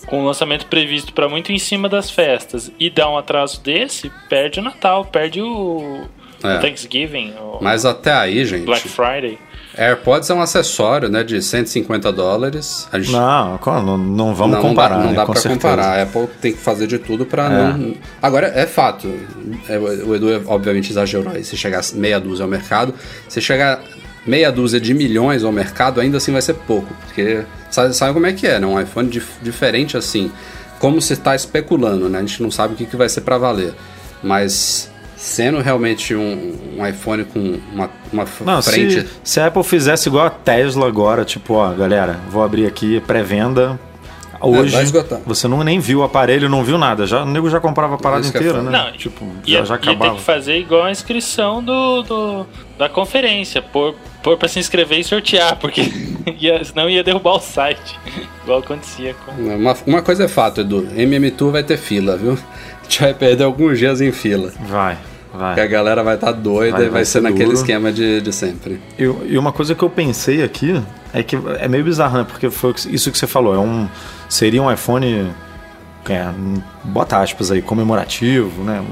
com 0.06 0.22
o 0.22 0.26
lançamento 0.26 0.68
previsto 0.68 1.12
para 1.12 1.28
muito 1.28 1.52
em 1.52 1.60
cima 1.60 1.90
das 1.90 2.10
festas 2.10 2.72
e 2.80 2.90
dá 2.90 3.10
um 3.10 3.18
atraso 3.18 3.60
desse, 3.60 4.10
perde 4.30 4.62
o 4.62 4.64
Natal, 4.64 5.04
perde 5.04 5.42
o, 5.42 6.06
é. 6.42 6.60
Thanksgiving. 6.60 7.34
O 7.42 7.60
Mas 7.62 7.84
até 7.84 8.14
aí, 8.14 8.46
gente. 8.46 8.64
Black 8.64 8.88
Friday. 8.88 9.38
AirPods 9.78 10.30
é 10.30 10.34
um 10.34 10.42
acessório, 10.42 11.10
né, 11.10 11.26
de 11.26 11.42
150 11.42 12.10
dólares. 12.14 12.88
Gente... 12.94 13.12
Não, 13.12 13.60
não, 13.66 13.98
não 13.98 14.34
vamos 14.34 14.56
não, 14.56 14.62
comparar. 14.62 14.96
Não 14.96 15.02
dá, 15.02 15.08
não 15.08 15.14
dá 15.14 15.26
para 15.26 15.42
comparar. 15.42 16.00
A 16.00 16.04
Apple 16.04 16.28
tem 16.42 16.54
que 16.54 16.60
fazer 16.60 16.88
de 16.88 17.00
tudo 17.00 17.26
para 17.26 17.48
é. 17.48 17.50
não. 17.50 17.96
Agora 18.22 18.48
é 18.56 18.66
fato. 18.66 19.14
É, 19.68 19.78
o 19.78 20.16
Edu 20.16 20.42
obviamente 20.48 20.90
exagerou 20.90 21.34
aí. 21.34 21.44
Se 21.44 21.58
chegar 21.58 21.82
meia 21.96 22.18
dúzia 22.18 22.46
ao 22.46 22.50
mercado, 22.50 22.94
se 23.28 23.42
chegar 23.42 23.82
meia 24.28 24.52
dúzia 24.52 24.80
de 24.80 24.94
milhões 24.94 25.44
ao 25.44 25.52
mercado, 25.52 26.02
ainda 26.02 26.18
assim 26.18 26.32
vai 26.32 26.42
ser 26.42 26.54
pouco. 26.54 26.94
Porque 27.06 27.44
sabe, 27.72 27.96
sabe 27.96 28.14
como 28.14 28.28
é 28.28 28.34
que 28.34 28.46
é, 28.46 28.60
né? 28.60 28.68
Um 28.68 28.80
iPhone 28.80 29.10
dif 29.10 29.28
diferente 29.42 29.96
assim, 29.96 30.32
como 30.80 31.02
se 31.02 31.14
está 31.14 31.36
especulando, 31.36 32.10
né? 32.10 32.20
A 32.20 32.22
gente 32.22 32.44
não 32.44 32.52
sabe 32.52 32.74
o 32.74 32.78
que, 32.78 32.86
que 32.86 32.96
vai 32.96 33.10
ser 33.10 33.22
para 33.22 33.38
valer. 33.38 33.74
Mas 34.22 34.92
sendo 35.16 35.60
realmente 35.60 36.14
um, 36.14 36.56
um 36.78 36.88
iPhone 36.88 37.26
com 37.26 37.60
uma, 37.74 37.90
uma 38.14 38.26
não, 38.46 38.62
frente. 38.62 39.02
Se, 39.02 39.08
se, 39.24 39.40
a 39.40 39.48
Apple 39.48 39.64
fizesse 39.64 40.08
igual 40.08 40.28
a 40.28 40.30
Tesla 40.30 40.88
agora, 40.88 41.26
tipo, 41.26 41.56
ó, 41.56 41.74
galera, 41.74 42.20
vou 42.30 42.44
abrir 42.44 42.68
aqui 42.68 43.00
pré-venda. 43.02 43.80
Hoje 44.42 44.76
é, 44.76 45.20
você 45.26 45.48
não 45.48 45.64
nem 45.64 45.80
viu 45.80 46.00
o 46.00 46.04
aparelho, 46.04 46.50
não 46.50 46.64
viu 46.64 46.78
nada. 46.78 47.06
Já, 47.06 47.24
o 47.24 47.26
nego 47.26 47.50
já 47.50 47.60
comprava 47.60 47.96
a 47.96 47.98
parada 47.98 48.26
inteira, 48.26 48.62
né? 48.62 48.72
Não, 48.72 48.92
tipo, 48.92 49.26
ia, 49.46 49.60
já, 49.60 49.66
já 49.66 49.76
acabava. 49.76 50.06
Ia 50.06 50.12
ter 50.12 50.18
que 50.18 50.24
fazer 50.24 50.58
igual 50.58 50.84
a 50.84 50.92
inscrição 50.92 51.64
do, 51.64 52.02
do 52.04 52.46
da 52.78 52.88
conferência, 52.88 53.62
por 53.62 53.96
pôr 54.22 54.38
para 54.38 54.48
se 54.48 54.60
inscrever 54.60 55.00
e 55.00 55.04
sortear, 55.04 55.58
porque 55.58 55.82
ia, 56.40 56.64
senão 56.64 56.90
ia 56.90 57.04
derrubar 57.04 57.36
o 57.36 57.40
site, 57.40 58.00
igual 58.44 58.60
acontecia 58.60 59.16
com. 59.26 59.32
Uma, 59.32 59.76
uma 59.86 60.02
coisa 60.02 60.26
é 60.26 60.28
fato, 60.28 60.62
Edu: 60.62 60.88
MM 60.96 61.32
Tour 61.32 61.52
vai 61.52 61.64
ter 61.64 61.78
fila, 61.78 62.18
viu? 62.18 62.34
A 62.80 62.90
gente 62.90 63.02
vai 63.02 63.14
perder 63.14 63.44
alguns 63.44 63.78
dias 63.78 64.00
em 64.00 64.14
fila. 64.14 64.54
Vai. 64.62 64.98
Vai. 65.34 65.56
Que 65.56 65.62
a 65.62 65.68
galera 65.68 66.04
vai 66.04 66.16
estar 66.16 66.34
tá 66.34 66.40
doida 66.40 66.78
vai, 66.78 66.82
e 66.82 66.84
vai, 66.86 66.94
vai 66.94 67.06
ser, 67.06 67.14
ser 67.14 67.22
naquele 67.22 67.54
esquema 67.54 67.92
de, 67.92 68.22
de 68.22 68.34
sempre. 68.34 68.80
E, 68.98 69.04
e, 69.04 69.38
uma 69.38 69.52
coisa 69.52 69.76
que 69.76 69.84
eu 69.84 69.90
pensei 69.90 70.44
aqui 70.44 70.82
é 71.14 71.22
que 71.22 71.38
é 71.60 71.68
meio 71.68 71.84
bizarro, 71.84 72.18
né? 72.18 72.26
Porque 72.28 72.50
foi 72.50 72.74
isso 72.90 73.12
que 73.12 73.18
você 73.18 73.28
falou. 73.28 73.54
É 73.54 73.60
um, 73.60 73.88
seria 74.30 74.62
um 74.62 74.72
iPhone, 74.72 75.32
é, 76.10 76.30
bota 76.84 77.22
aspas 77.22 77.52
aí, 77.52 77.62
comemorativo, 77.62 78.64
né? 78.64 78.84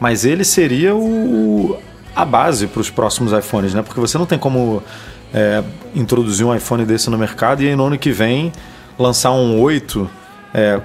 Mas 0.00 0.24
ele 0.24 0.44
seria 0.44 0.94
o, 0.94 1.78
a 2.14 2.24
base 2.24 2.66
para 2.66 2.80
os 2.80 2.90
próximos 2.90 3.32
iPhones, 3.32 3.74
né? 3.74 3.82
Porque 3.82 4.00
você 4.00 4.18
não 4.18 4.26
tem 4.26 4.38
como 4.38 4.82
é, 5.32 5.62
introduzir 5.94 6.44
um 6.46 6.54
iPhone 6.54 6.84
desse 6.84 7.08
no 7.10 7.18
mercado 7.18 7.62
e 7.62 7.68
aí 7.68 7.76
no 7.76 7.86
ano 7.86 7.98
que 7.98 8.10
vem 8.10 8.52
lançar 8.98 9.30
um 9.30 9.60
8 9.60 10.10
é, 10.52 10.80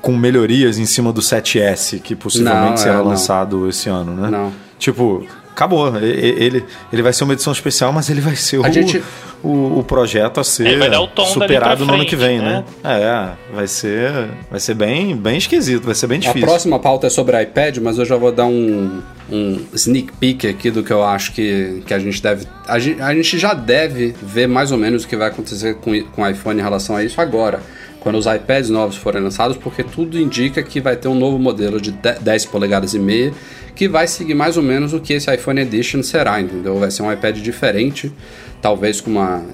com 0.00 0.16
melhorias 0.16 0.78
em 0.78 0.86
cima 0.86 1.12
do 1.12 1.20
7S, 1.20 2.00
que 2.00 2.14
possivelmente 2.14 2.70
não, 2.70 2.76
será 2.76 2.98
é, 2.98 3.02
lançado 3.02 3.68
esse 3.68 3.88
ano, 3.88 4.14
né? 4.14 4.30
Não. 4.30 4.52
Tipo, 4.78 5.26
acabou. 5.58 5.96
Ele, 5.98 6.64
ele 6.92 7.02
vai 7.02 7.12
ser 7.12 7.24
uma 7.24 7.32
edição 7.32 7.52
especial, 7.52 7.92
mas 7.92 8.08
ele 8.08 8.20
vai 8.20 8.36
ser 8.36 8.58
o, 8.58 8.72
gente... 8.72 9.02
o, 9.42 9.80
o 9.80 9.84
projeto 9.84 10.38
a 10.38 10.44
ser 10.44 10.68
é, 10.68 11.26
superado 11.26 11.84
no 11.84 11.94
ano 11.94 12.06
que 12.06 12.14
vem, 12.14 12.38
né? 12.38 12.64
né? 12.82 13.02
É, 13.02 13.54
vai 13.54 13.66
ser, 13.66 14.28
vai 14.48 14.60
ser 14.60 14.74
bem, 14.74 15.16
bem 15.16 15.36
esquisito, 15.36 15.84
vai 15.84 15.96
ser 15.96 16.06
bem 16.06 16.20
difícil. 16.20 16.44
A 16.44 16.46
próxima 16.46 16.78
pauta 16.78 17.08
é 17.08 17.10
sobre 17.10 17.40
iPad, 17.42 17.78
mas 17.78 17.98
eu 17.98 18.04
já 18.04 18.16
vou 18.16 18.30
dar 18.30 18.46
um, 18.46 19.02
um 19.30 19.66
sneak 19.74 20.12
peek 20.12 20.46
aqui 20.46 20.70
do 20.70 20.84
que 20.84 20.92
eu 20.92 21.02
acho 21.02 21.32
que, 21.32 21.82
que 21.84 21.92
a 21.92 21.98
gente 21.98 22.22
deve. 22.22 22.46
A 22.66 22.78
gente, 22.78 23.02
a 23.02 23.12
gente 23.12 23.36
já 23.36 23.52
deve 23.52 24.14
ver 24.22 24.46
mais 24.46 24.70
ou 24.70 24.78
menos 24.78 25.02
o 25.02 25.08
que 25.08 25.16
vai 25.16 25.28
acontecer 25.28 25.74
com, 25.76 26.00
com 26.04 26.22
o 26.22 26.28
iPhone 26.28 26.60
em 26.60 26.62
relação 26.62 26.94
a 26.94 27.02
isso 27.02 27.20
agora 27.20 27.60
quando 28.00 28.16
os 28.16 28.26
iPads 28.26 28.70
novos 28.70 28.96
forem 28.96 29.22
lançados, 29.22 29.56
porque 29.56 29.82
tudo 29.82 30.18
indica 30.18 30.62
que 30.62 30.80
vai 30.80 30.96
ter 30.96 31.08
um 31.08 31.14
novo 31.14 31.38
modelo 31.38 31.80
de 31.80 31.92
10 31.92 32.46
polegadas 32.46 32.94
e 32.94 32.98
meia 32.98 33.32
que 33.74 33.88
vai 33.88 34.08
seguir 34.08 34.34
mais 34.34 34.56
ou 34.56 34.62
menos 34.62 34.92
o 34.92 34.98
que 34.98 35.12
esse 35.12 35.32
iPhone 35.32 35.60
Edition 35.60 36.02
será, 36.02 36.40
entendeu? 36.40 36.76
Vai 36.80 36.90
ser 36.90 37.02
um 37.02 37.12
iPad 37.12 37.38
diferente, 37.38 38.12
talvez 38.60 39.00
com 39.00 39.10
uma 39.10 39.44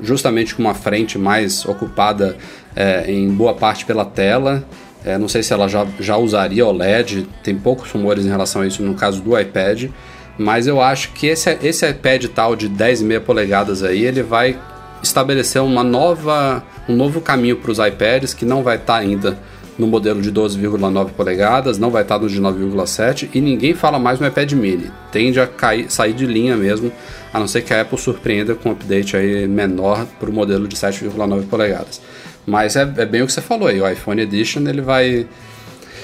justamente 0.00 0.54
com 0.54 0.62
uma 0.62 0.74
frente 0.74 1.16
mais 1.16 1.64
ocupada 1.64 2.36
é, 2.76 3.10
em 3.10 3.30
boa 3.30 3.54
parte 3.54 3.86
pela 3.86 4.04
tela. 4.04 4.62
É, 5.04 5.16
não 5.16 5.26
sei 5.26 5.42
se 5.42 5.52
ela 5.52 5.68
já, 5.68 5.86
já 5.98 6.16
usaria 6.16 6.66
OLED, 6.66 7.26
tem 7.42 7.56
poucos 7.56 7.90
rumores 7.90 8.26
em 8.26 8.28
relação 8.28 8.62
a 8.62 8.66
isso 8.66 8.82
no 8.82 8.94
caso 8.94 9.22
do 9.22 9.38
iPad, 9.38 9.90
mas 10.36 10.66
eu 10.66 10.80
acho 10.80 11.12
que 11.12 11.26
esse, 11.26 11.56
esse 11.62 11.88
iPad 11.88 12.26
tal 12.26 12.54
de 12.54 12.68
10,5 12.68 13.20
polegadas 13.20 13.82
aí, 13.82 14.04
ele 14.04 14.22
vai 14.22 14.58
estabelecer 15.02 15.62
uma 15.62 15.82
nova, 15.82 16.62
um 16.88 16.96
novo 16.96 17.20
caminho 17.20 17.56
para 17.56 17.70
os 17.70 17.78
iPads 17.78 18.34
que 18.34 18.44
não 18.44 18.62
vai 18.62 18.76
estar 18.76 18.94
tá 18.94 18.98
ainda 18.98 19.38
no 19.78 19.86
modelo 19.86 20.20
de 20.20 20.30
12,9 20.30 21.10
polegadas, 21.10 21.78
não 21.78 21.90
vai 21.90 22.02
estar 22.02 22.16
tá 22.16 22.22
no 22.22 22.28
de 22.28 22.40
9,7 22.40 23.30
e 23.32 23.40
ninguém 23.40 23.74
fala 23.74 23.98
mais 23.98 24.20
no 24.20 24.26
iPad 24.26 24.52
mini. 24.52 24.90
Tende 25.10 25.40
a 25.40 25.46
cair, 25.46 25.90
sair 25.90 26.12
de 26.12 26.26
linha 26.26 26.56
mesmo, 26.56 26.92
a 27.32 27.40
não 27.40 27.48
ser 27.48 27.62
que 27.62 27.72
a 27.72 27.80
Apple 27.80 27.98
surpreenda 27.98 28.54
com 28.54 28.68
um 28.68 28.72
update 28.72 29.16
aí 29.16 29.46
menor 29.48 30.06
para 30.20 30.28
o 30.28 30.32
modelo 30.32 30.68
de 30.68 30.76
7,9 30.76 31.46
polegadas. 31.48 32.00
Mas 32.46 32.76
é, 32.76 32.82
é, 32.82 33.06
bem 33.06 33.22
o 33.22 33.26
que 33.26 33.32
você 33.32 33.40
falou 33.40 33.68
aí, 33.68 33.80
o 33.80 33.88
iPhone 33.88 34.20
Edition 34.20 34.66
ele 34.66 34.82
vai, 34.82 35.26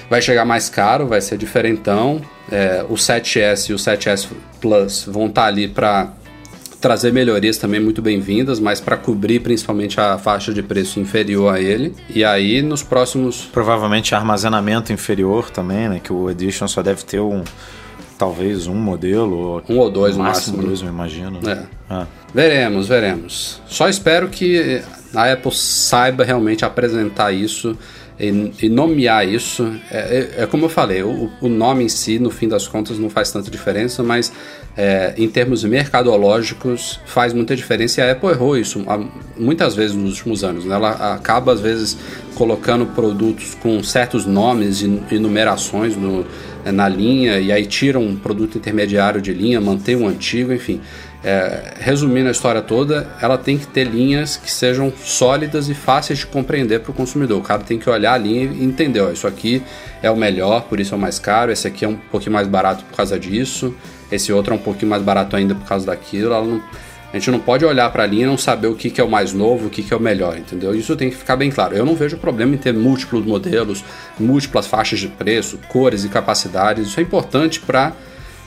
vai 0.09 0.23
chegar 0.23 0.45
mais 0.45 0.69
caro, 0.69 1.07
vai 1.07 1.21
ser 1.21 1.37
diferentão. 1.37 2.23
É, 2.51 2.85
o 2.89 2.95
7S 2.95 3.71
e 3.71 3.73
o 3.75 3.77
7S 3.77 4.29
Plus 4.61 5.05
vão 5.05 5.27
estar 5.27 5.43
tá 5.43 5.49
ali 5.49 5.69
para 5.69 6.13
trazer 6.81 7.13
melhorias 7.13 7.59
também 7.59 7.81
muito 7.81 8.01
bem-vindas, 8.01 8.61
mas 8.61 8.81
para 8.81 8.97
cobrir 8.97 9.41
principalmente 9.41 10.01
a 10.01 10.17
faixa 10.19 10.53
de 10.53 10.63
preço 10.63 11.01
inferior 11.01 11.55
a 11.55 11.61
ele. 11.61 11.95
E 12.09 12.25
aí 12.25 12.63
nos 12.63 12.83
próximos. 12.83 13.49
Provavelmente 13.53 14.15
armazenamento 14.15 14.93
inferior 14.93 15.51
também, 15.51 15.89
né? 15.89 16.01
Que 16.03 16.13
o 16.13 16.31
Edition 16.31 16.69
só 16.69 16.83
deve 16.83 17.03
ter 17.05 17.21
um. 17.21 17.43
Talvez 18.17 18.67
um 18.67 18.75
modelo. 18.75 19.63
Um 19.69 19.79
ou 19.79 19.91
dois 19.91 20.17
no 20.17 20.25
máximo. 20.25 20.57
máximo 20.57 20.69
dois, 20.69 20.83
eu 20.83 20.89
imagino. 20.89 21.39
É. 21.49 21.63
Ah. 21.89 22.07
Veremos, 22.35 22.89
veremos. 22.89 23.63
Só 23.67 23.89
espero 23.89 24.29
que 24.29 24.83
a 25.15 25.33
Apple 25.33 25.55
saiba 25.55 26.25
realmente 26.25 26.65
apresentar 26.65 27.33
isso 27.33 27.77
e, 28.19 28.53
e 28.63 28.69
nomear 28.69 29.27
isso. 29.27 29.73
É, 29.91 29.99
é, 30.39 30.43
é, 30.43 30.47
como 30.47 30.65
eu 30.65 30.69
falei, 30.69 31.03
o, 31.03 31.31
o, 31.41 31.49
nome 31.49 31.85
em 31.85 31.89
si, 31.89 32.19
no 32.19 32.31
fim 32.31 32.49
das 32.49 32.67
contas, 32.67 32.99
não 32.99 33.09
faz 33.09 33.31
tanta 33.31 33.51
diferença, 33.51 34.03
mas 34.03 34.33
é, 34.77 35.15
em 35.17 35.29
termos 35.29 35.65
mercadológicos 35.65 37.01
faz 37.07 37.33
muita 37.33 37.55
diferença 37.55 38.01
e 38.01 38.05
a 38.05 38.13
Apple 38.13 38.31
errou 38.31 38.57
isso 38.57 38.85
muitas 39.37 39.75
vezes 39.75 39.95
nos 39.95 40.17
últimos 40.19 40.43
anos. 40.43 40.65
Né? 40.65 40.75
Ela 40.75 41.15
acaba, 41.15 41.53
às 41.53 41.61
vezes, 41.61 41.97
colocando 42.35 42.87
produtos 42.87 43.55
com 43.55 43.83
certos 43.83 44.27
nomes 44.27 44.83
e, 44.83 45.01
e 45.11 45.19
numerações 45.19 45.97
no, 45.97 46.27
na 46.73 46.89
linha 46.89 47.39
e 47.39 47.53
aí 47.53 47.67
tira 47.67 47.99
um 47.99 48.17
produto 48.17 48.59
intermediário 48.59 49.21
de 49.21 49.33
linha, 49.33 49.61
mantém 49.61 49.97
um 49.97 50.09
antigo, 50.09 50.53
enfim. 50.53 50.81
É, 51.25 51.75
resumindo 51.81 52.29
a 52.29 52.31
história 52.31 52.63
toda, 52.63 53.09
ela 53.21 53.37
tem 53.37 53.59
que 53.59 53.67
ter 53.67 53.85
linhas 53.85 54.37
que 54.37 54.51
sejam 54.51 54.93
sólidas 55.03 55.69
e 55.69 55.75
fáceis 55.75 56.21
de 56.21 56.27
compreender 56.27 56.81
para 56.81 56.93
o 56.93 56.95
consumidor. 56.95 57.39
O 57.39 57.43
cara 57.43 57.63
tem 57.65 57.77
que 57.77 57.91
olhar 57.91 58.13
a 58.13 58.19
linha 58.19 58.45
e 58.45 58.65
entender: 58.65 59.01
ó, 59.01 59.11
isso 59.11 59.27
aqui 59.27 59.63
é 60.01 60.09
o 60.11 60.17
melhor, 60.17 60.63
por 60.63 60.79
isso 60.79 60.95
é 60.95 60.97
o 60.97 61.01
mais 61.01 61.19
caro, 61.19 61.51
esse 61.51 61.67
aqui 61.67 61.85
é 61.85 61.89
um 61.89 61.97
pouquinho 61.97 62.33
mais 62.33 62.47
barato 62.47 62.85
por 62.85 62.97
causa 62.97 63.19
disso, 63.19 63.75
esse 64.13 64.33
outro 64.33 64.55
é 64.55 64.57
um 64.57 64.61
pouquinho 64.61 64.91
mais 64.91 65.03
barato 65.03 65.35
ainda 65.35 65.57
por 65.57 65.67
causa 65.67 65.87
daquilo. 65.87 66.31
Não, 66.31 66.63
a 67.13 67.17
gente 67.17 67.31
não 67.31 67.41
pode 67.41 67.65
olhar 67.65 67.91
para 67.91 68.05
a 68.05 68.07
linha 68.07 68.25
e 68.25 68.27
não 68.27 68.37
saber 68.37 68.69
o 68.69 68.75
que, 68.75 68.91
que 68.91 69.01
é 69.01 69.05
o 69.05 69.11
mais 69.11 69.33
novo, 69.33 69.67
o 69.67 69.71
que, 69.71 69.83
que 69.83 69.93
é 69.95 69.97
o 69.97 70.01
melhor, 70.01 70.37
entendeu? 70.37 70.75
Isso 70.75 70.95
tem 70.95 71.09
que 71.09 71.17
ficar 71.17 71.37
bem 71.37 71.51
claro. 71.51 71.75
Eu 71.75 71.85
não 71.85 71.97
vejo 71.97 72.19
problema 72.19 72.55
em 72.55 72.59
ter 72.59 72.75
múltiplos 72.75 73.25
modelos, 73.25 73.83
múltiplas 74.21 74.67
faixas 74.67 75.01
de 75.01 75.09
preço, 75.09 75.59
cores 75.69 76.05
e 76.05 76.09
capacidades. 76.09 76.87
Isso 76.87 77.01
é 77.01 77.03
importante 77.03 77.61
para 77.61 77.93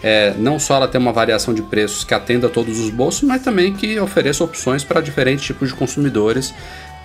é, 0.04 0.34
não 0.38 0.58
só 0.58 0.76
ela 0.76 0.88
ter 0.88 0.98
uma 0.98 1.14
variação 1.14 1.54
de 1.54 1.62
preços 1.62 2.04
que 2.04 2.14
atenda 2.14 2.48
a 2.48 2.50
todos 2.50 2.80
os 2.80 2.90
bolsos, 2.90 3.24
mas 3.24 3.42
também 3.42 3.74
que 3.74 4.00
ofereça 4.00 4.44
opções 4.44 4.84
para 4.84 5.02
diferentes 5.02 5.46
tipos 5.46 5.70
de 5.70 5.76
consumidores 5.76 6.54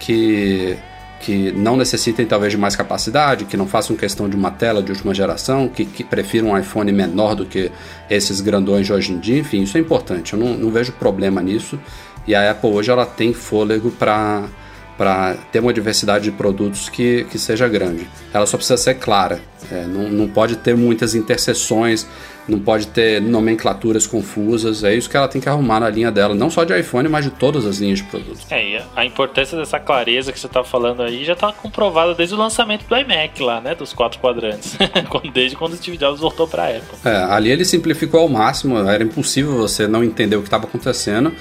que, 0.01 0.77
que 1.21 1.53
não 1.53 1.77
necessitem 1.77 2.25
talvez 2.25 2.53
de 2.53 2.59
mais 2.59 2.75
capacidade, 2.75 3.45
que 3.45 3.57
não 3.57 3.67
façam 3.67 3.97
questão 3.97 4.29
de 4.29 4.37
uma 4.37 4.51
tela 4.51 4.83
de 4.83 4.93
última 4.93 5.15
geração, 5.15 5.69
que, 5.69 5.85
que 5.85 6.03
prefiram 6.03 6.51
um 6.51 6.59
iPhone 6.59 6.91
menor 6.93 7.35
do 7.35 7.45
que 7.45 7.71
esses 8.09 8.41
grandões 8.41 8.87
de 8.87 8.93
hoje 8.93 9.13
em 9.13 9.19
dia, 9.19 9.39
enfim, 9.39 9.63
isso 9.63 9.77
é 9.77 9.81
importante, 9.81 10.33
eu 10.33 10.39
não, 10.39 10.57
não 10.57 10.71
vejo 10.71 10.93
problema 10.93 11.43
nisso. 11.43 11.79
E 12.27 12.35
a 12.35 12.51
Apple 12.51 12.71
hoje 12.71 12.91
ela 12.91 13.07
tem 13.07 13.33
fôlego 13.33 13.91
para 13.91 15.37
ter 15.53 15.61
uma 15.61 15.73
diversidade 15.73 16.25
de 16.25 16.33
produtos 16.33 16.89
que, 16.89 17.25
que 17.31 17.39
seja 17.39 17.69
grande. 17.69 18.09
Ela 18.33 18.47
só 18.47 18.57
precisa 18.57 18.77
ser 18.77 18.95
clara, 18.95 19.41
é, 19.71 19.87
não, 19.87 20.09
não 20.09 20.29
pode 20.29 20.57
ter 20.57 20.77
muitas 20.77 21.15
interseções, 21.15 22.07
não 22.49 22.59
pode 22.59 22.87
ter 22.89 23.21
nomenclaturas 23.21 24.07
confusas, 24.07 24.85
é 24.85 24.95
isso 24.95 25.11
que 25.11 25.17
ela 25.17 25.29
tem 25.29 25.41
que 25.41 25.49
arrumar 25.49 25.81
na 25.81 25.91
linha 25.91 26.11
dela, 26.11 26.35
não 26.35 26.49
só 26.49 26.65
de 26.65 26.79
iPhone, 26.79 27.09
mas 27.09 27.25
de 27.25 27.31
todas 27.31 27.67
as 27.67 27.79
linhas 27.79 27.99
de 27.99 28.05
produtos. 28.05 28.47
É, 28.51 28.77
e 28.77 28.83
a 28.95 29.05
importância 29.05 29.57
dessa 29.57 29.79
clareza 29.81 30.33
que 30.33 30.39
você 30.39 30.47
está 30.47 30.63
falando 30.63 31.03
aí 31.03 31.25
já 31.25 31.33
está 31.33 31.53
comprovada 31.53 32.15
desde 32.15 32.35
o 32.35 32.39
lançamento 32.39 32.87
do 32.87 32.97
iMac 32.97 33.43
lá, 33.43 33.61
né, 33.61 33.75
dos 33.75 33.93
quatro 33.93 34.19
quadrantes, 34.21 34.77
desde 35.33 35.57
quando 35.57 35.73
o 35.73 35.77
Steve 35.77 35.97
Jobs 35.97 36.21
voltou 36.21 36.47
para 36.47 36.65
a 36.65 36.69
Apple. 36.69 36.99
É, 37.05 37.17
ali 37.17 37.51
ele 37.51 37.65
simplificou 37.65 38.21
ao 38.21 38.29
máximo, 38.29 38.79
era 38.79 39.03
impossível 39.03 39.57
você 39.57 39.87
não 39.87 40.05
entender 40.05 40.37
o 40.37 40.41
que 40.41 40.49
estava 40.49 40.65
acontecendo, 40.65 41.33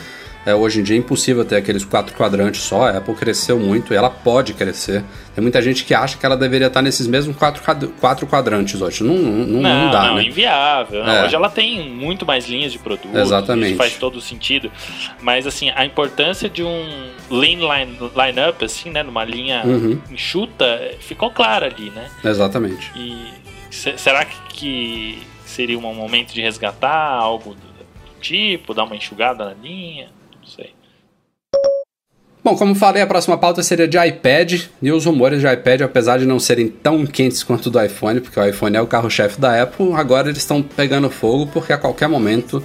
é, 0.46 0.54
hoje 0.54 0.80
em 0.80 0.84
dia 0.84 0.96
é 0.96 1.00
impossível 1.00 1.44
ter 1.44 1.56
aqueles 1.56 1.84
quatro 1.84 2.16
quadrantes 2.16 2.62
só. 2.62 2.84
A 2.88 2.98
Apple 2.98 3.16
cresceu 3.16 3.60
muito 3.60 3.94
e 3.94 3.98
ela 3.98 4.10
pode 4.12 4.54
crescer. 4.54 5.04
Tem 5.34 5.42
muita 5.42 5.60
gente 5.62 5.84
que 5.84 5.94
acha 5.94 6.18
que 6.18 6.25
ela 6.25 6.38
deveria 6.38 6.68
estar 6.68 6.84
nesses 6.84 7.08
mesmos 7.08 7.36
quatro, 7.36 7.64
quatro 8.00 8.28
quadrantes 8.28 8.80
hoje. 8.80 9.04
Não, 9.04 9.16
não, 9.16 9.46
não, 9.46 9.62
não 9.62 9.92
dá, 9.92 10.04
não, 10.08 10.16
né? 10.16 10.24
inviável. 10.24 11.04
É. 11.04 11.25
Hoje 11.25 11.36
ela 11.36 11.50
tem 11.50 11.90
muito 11.90 12.25
mais 12.25 12.48
linhas 12.48 12.72
de 12.72 12.78
produto. 12.78 13.18
Exatamente. 13.18 13.70
Isso 13.70 13.78
faz 13.78 13.96
todo 13.96 14.22
sentido. 14.22 14.72
Mas, 15.20 15.48
assim, 15.48 15.72
a 15.75 15.84
importância 15.84 16.48
de 16.48 16.62
um 16.64 17.10
lean 17.32 17.60
line, 17.60 17.98
line-up, 18.16 18.64
assim, 18.64 18.92
né? 18.92 19.02
Numa 19.02 19.24
linha 19.24 19.64
uhum. 19.66 20.00
enxuta, 20.12 20.92
ficou 21.00 21.32
clara 21.32 21.66
ali, 21.66 21.90
né? 21.90 22.08
Exatamente. 22.24 22.92
E 22.96 23.34
será 23.72 24.24
que 24.24 25.24
seria 25.44 25.78
um 25.78 25.94
momento 25.94 26.34
de 26.34 26.42
resgatar 26.42 26.96
algo 26.96 27.56
do 27.56 27.75
tipo, 28.22 28.74
dar 28.74 28.84
uma 28.84 28.96
enxugada 28.96 29.46
na 29.46 29.54
linha? 29.54 30.10
Bom, 32.46 32.56
como 32.56 32.75
falei, 32.75 33.02
a 33.02 33.08
próxima 33.08 33.36
pauta 33.40 33.64
seria 33.64 33.88
de 33.88 33.98
iPad 33.98 34.66
e 34.80 34.92
os 34.92 35.04
rumores 35.04 35.42
de 35.42 35.48
iPad, 35.48 35.82
apesar 35.82 36.20
de 36.20 36.28
não 36.28 36.40
serem 36.40 36.68
tão 36.68 37.04
quentes 37.04 37.42
quanto 37.42 37.72
do 37.72 37.84
iPhone, 37.84 38.22
porque 38.22 38.40
o 38.40 38.46
iPhone 38.48 38.78
é 38.78 38.80
o 38.80 38.86
carro-chefe 38.86 39.42
da 39.42 39.64
Apple, 39.64 39.94
agora 39.94 40.28
eles 40.28 40.38
estão 40.38 40.62
pegando 40.62 41.10
fogo 41.10 41.48
porque 41.48 41.74
a 41.74 41.78
qualquer 41.80 42.08
momento 42.08 42.64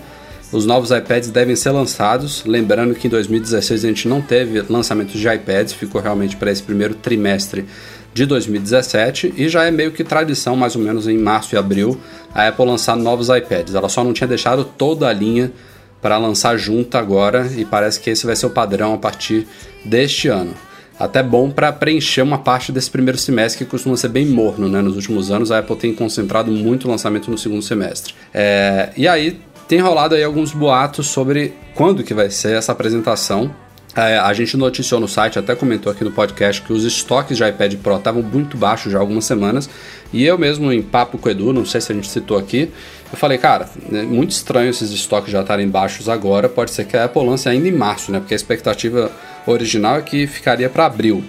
os 0.53 0.67
novos 0.67 0.91
iPads 0.91 1.31
devem 1.31 1.57
ser 1.57 1.71
lançados. 1.71 2.45
Lembrando 2.45 2.95
que 2.95 3.07
em 3.07 3.11
2016 3.11 3.83
a 3.83 3.89
gente 3.89 4.07
não 4.07 4.21
teve 4.21 4.63
lançamentos 4.69 5.19
de 5.19 5.27
iPads, 5.27 5.73
ficou 5.73 5.99
realmente 5.99 6.37
para 6.37 6.51
esse 6.51 6.63
primeiro 6.63 6.93
trimestre 6.93 7.65
de 8.13 8.27
2017 8.27 9.33
e 9.35 9.49
já 9.49 9.65
é 9.65 9.71
meio 9.71 9.93
que 9.93 10.05
tradição, 10.05 10.55
mais 10.57 10.77
ou 10.77 10.83
menos 10.83 11.09
em 11.09 11.17
março 11.17 11.55
e 11.55 11.59
abril, 11.59 11.99
a 12.35 12.49
Apple 12.49 12.67
lançar 12.67 12.97
novos 12.97 13.31
iPads. 13.31 13.75
Ela 13.75 13.89
só 13.89 14.05
não 14.05 14.13
tinha 14.13 14.29
deixado 14.29 14.63
toda 14.63 15.09
a 15.09 15.13
linha 15.15 15.51
para 16.01 16.19
lançar 16.19 16.57
junto 16.57 16.97
agora 16.97 17.51
e 17.57 17.65
parece 17.65 18.01
que 18.01 18.11
esse 18.11 18.27
vai 18.27 18.37
ser 18.37 18.47
o 18.47 18.51
padrão 18.51 18.95
a 18.95 18.99
partir 18.99 19.47
deste 19.85 20.29
ano. 20.29 20.55
Até 20.99 21.23
bom 21.23 21.51
para 21.51 21.73
preencher 21.73 22.21
uma 22.21 22.39
parte 22.39 22.71
desse 22.71 22.91
primeiro 22.91 23.17
semestre 23.17 23.65
que 23.65 23.71
costuma 23.71 23.97
ser 23.97 24.09
bem 24.09 24.27
morno, 24.27 24.69
né? 24.69 24.83
Nos 24.83 24.97
últimos 24.97 25.31
anos 25.31 25.51
a 25.51 25.59
Apple 25.59 25.77
tem 25.77 25.95
concentrado 25.95 26.51
muito 26.53 26.87
o 26.87 26.91
lançamento 26.91 27.31
no 27.31 27.39
segundo 27.39 27.63
semestre. 27.63 28.15
É... 28.35 28.91
E 28.97 29.09
aí 29.09 29.41
tem 29.67 29.79
rolado 29.79 30.15
aí 30.15 30.23
alguns 30.23 30.53
boatos 30.53 31.07
sobre 31.07 31.55
quando 31.75 32.05
que 32.05 32.13
vai 32.13 32.29
ser 32.29 32.57
essa 32.57 32.73
apresentação. 32.73 33.51
É, 33.97 34.19
a 34.19 34.33
gente 34.33 34.57
noticiou 34.57 35.01
no 35.01 35.09
site, 35.09 35.39
até 35.39 35.55
comentou 35.55 35.91
aqui 35.91 36.05
no 36.05 36.13
podcast, 36.13 36.63
que 36.63 36.73
os 36.73 36.85
estoques 36.85 37.37
de 37.37 37.45
iPad 37.45 37.75
Pro 37.77 37.97
estavam 37.97 38.23
muito 38.23 38.57
baixos 38.57 38.93
já 38.93 38.99
há 38.99 39.01
algumas 39.01 39.25
semanas. 39.25 39.71
E 40.13 40.25
eu 40.25 40.37
mesmo, 40.37 40.73
em 40.73 40.83
papo 40.83 41.19
com 41.19 41.29
o 41.29 41.33
Edu, 41.33 41.53
não 41.53 41.65
sei 41.65 41.81
se 41.81 41.93
a 41.93 41.95
gente 41.95 42.09
citou 42.09 42.37
aqui, 42.37 42.71
eu 43.13 43.19
falei, 43.19 43.39
cara, 43.39 43.69
é 43.93 44.03
muito 44.03 44.31
estranho 44.31 44.71
esses 44.71 44.91
estoques 44.91 45.31
já 45.31 45.41
estarem 45.41 45.69
baixos 45.69 46.09
agora. 46.09 46.49
Pode 46.49 46.71
ser 46.71 46.85
que 46.87 46.97
a 46.97 47.05
Apple 47.05 47.25
lance 47.25 47.49
ainda 47.49 47.69
em 47.69 47.73
março, 47.73 48.13
né? 48.13 48.19
Porque 48.21 48.35
a 48.35 48.37
expectativa 48.37 49.11
original 49.47 49.97
é 49.97 50.03
que 50.03 50.27
ficaria 50.27 50.69
para 50.69 50.87
abril. 50.87 51.23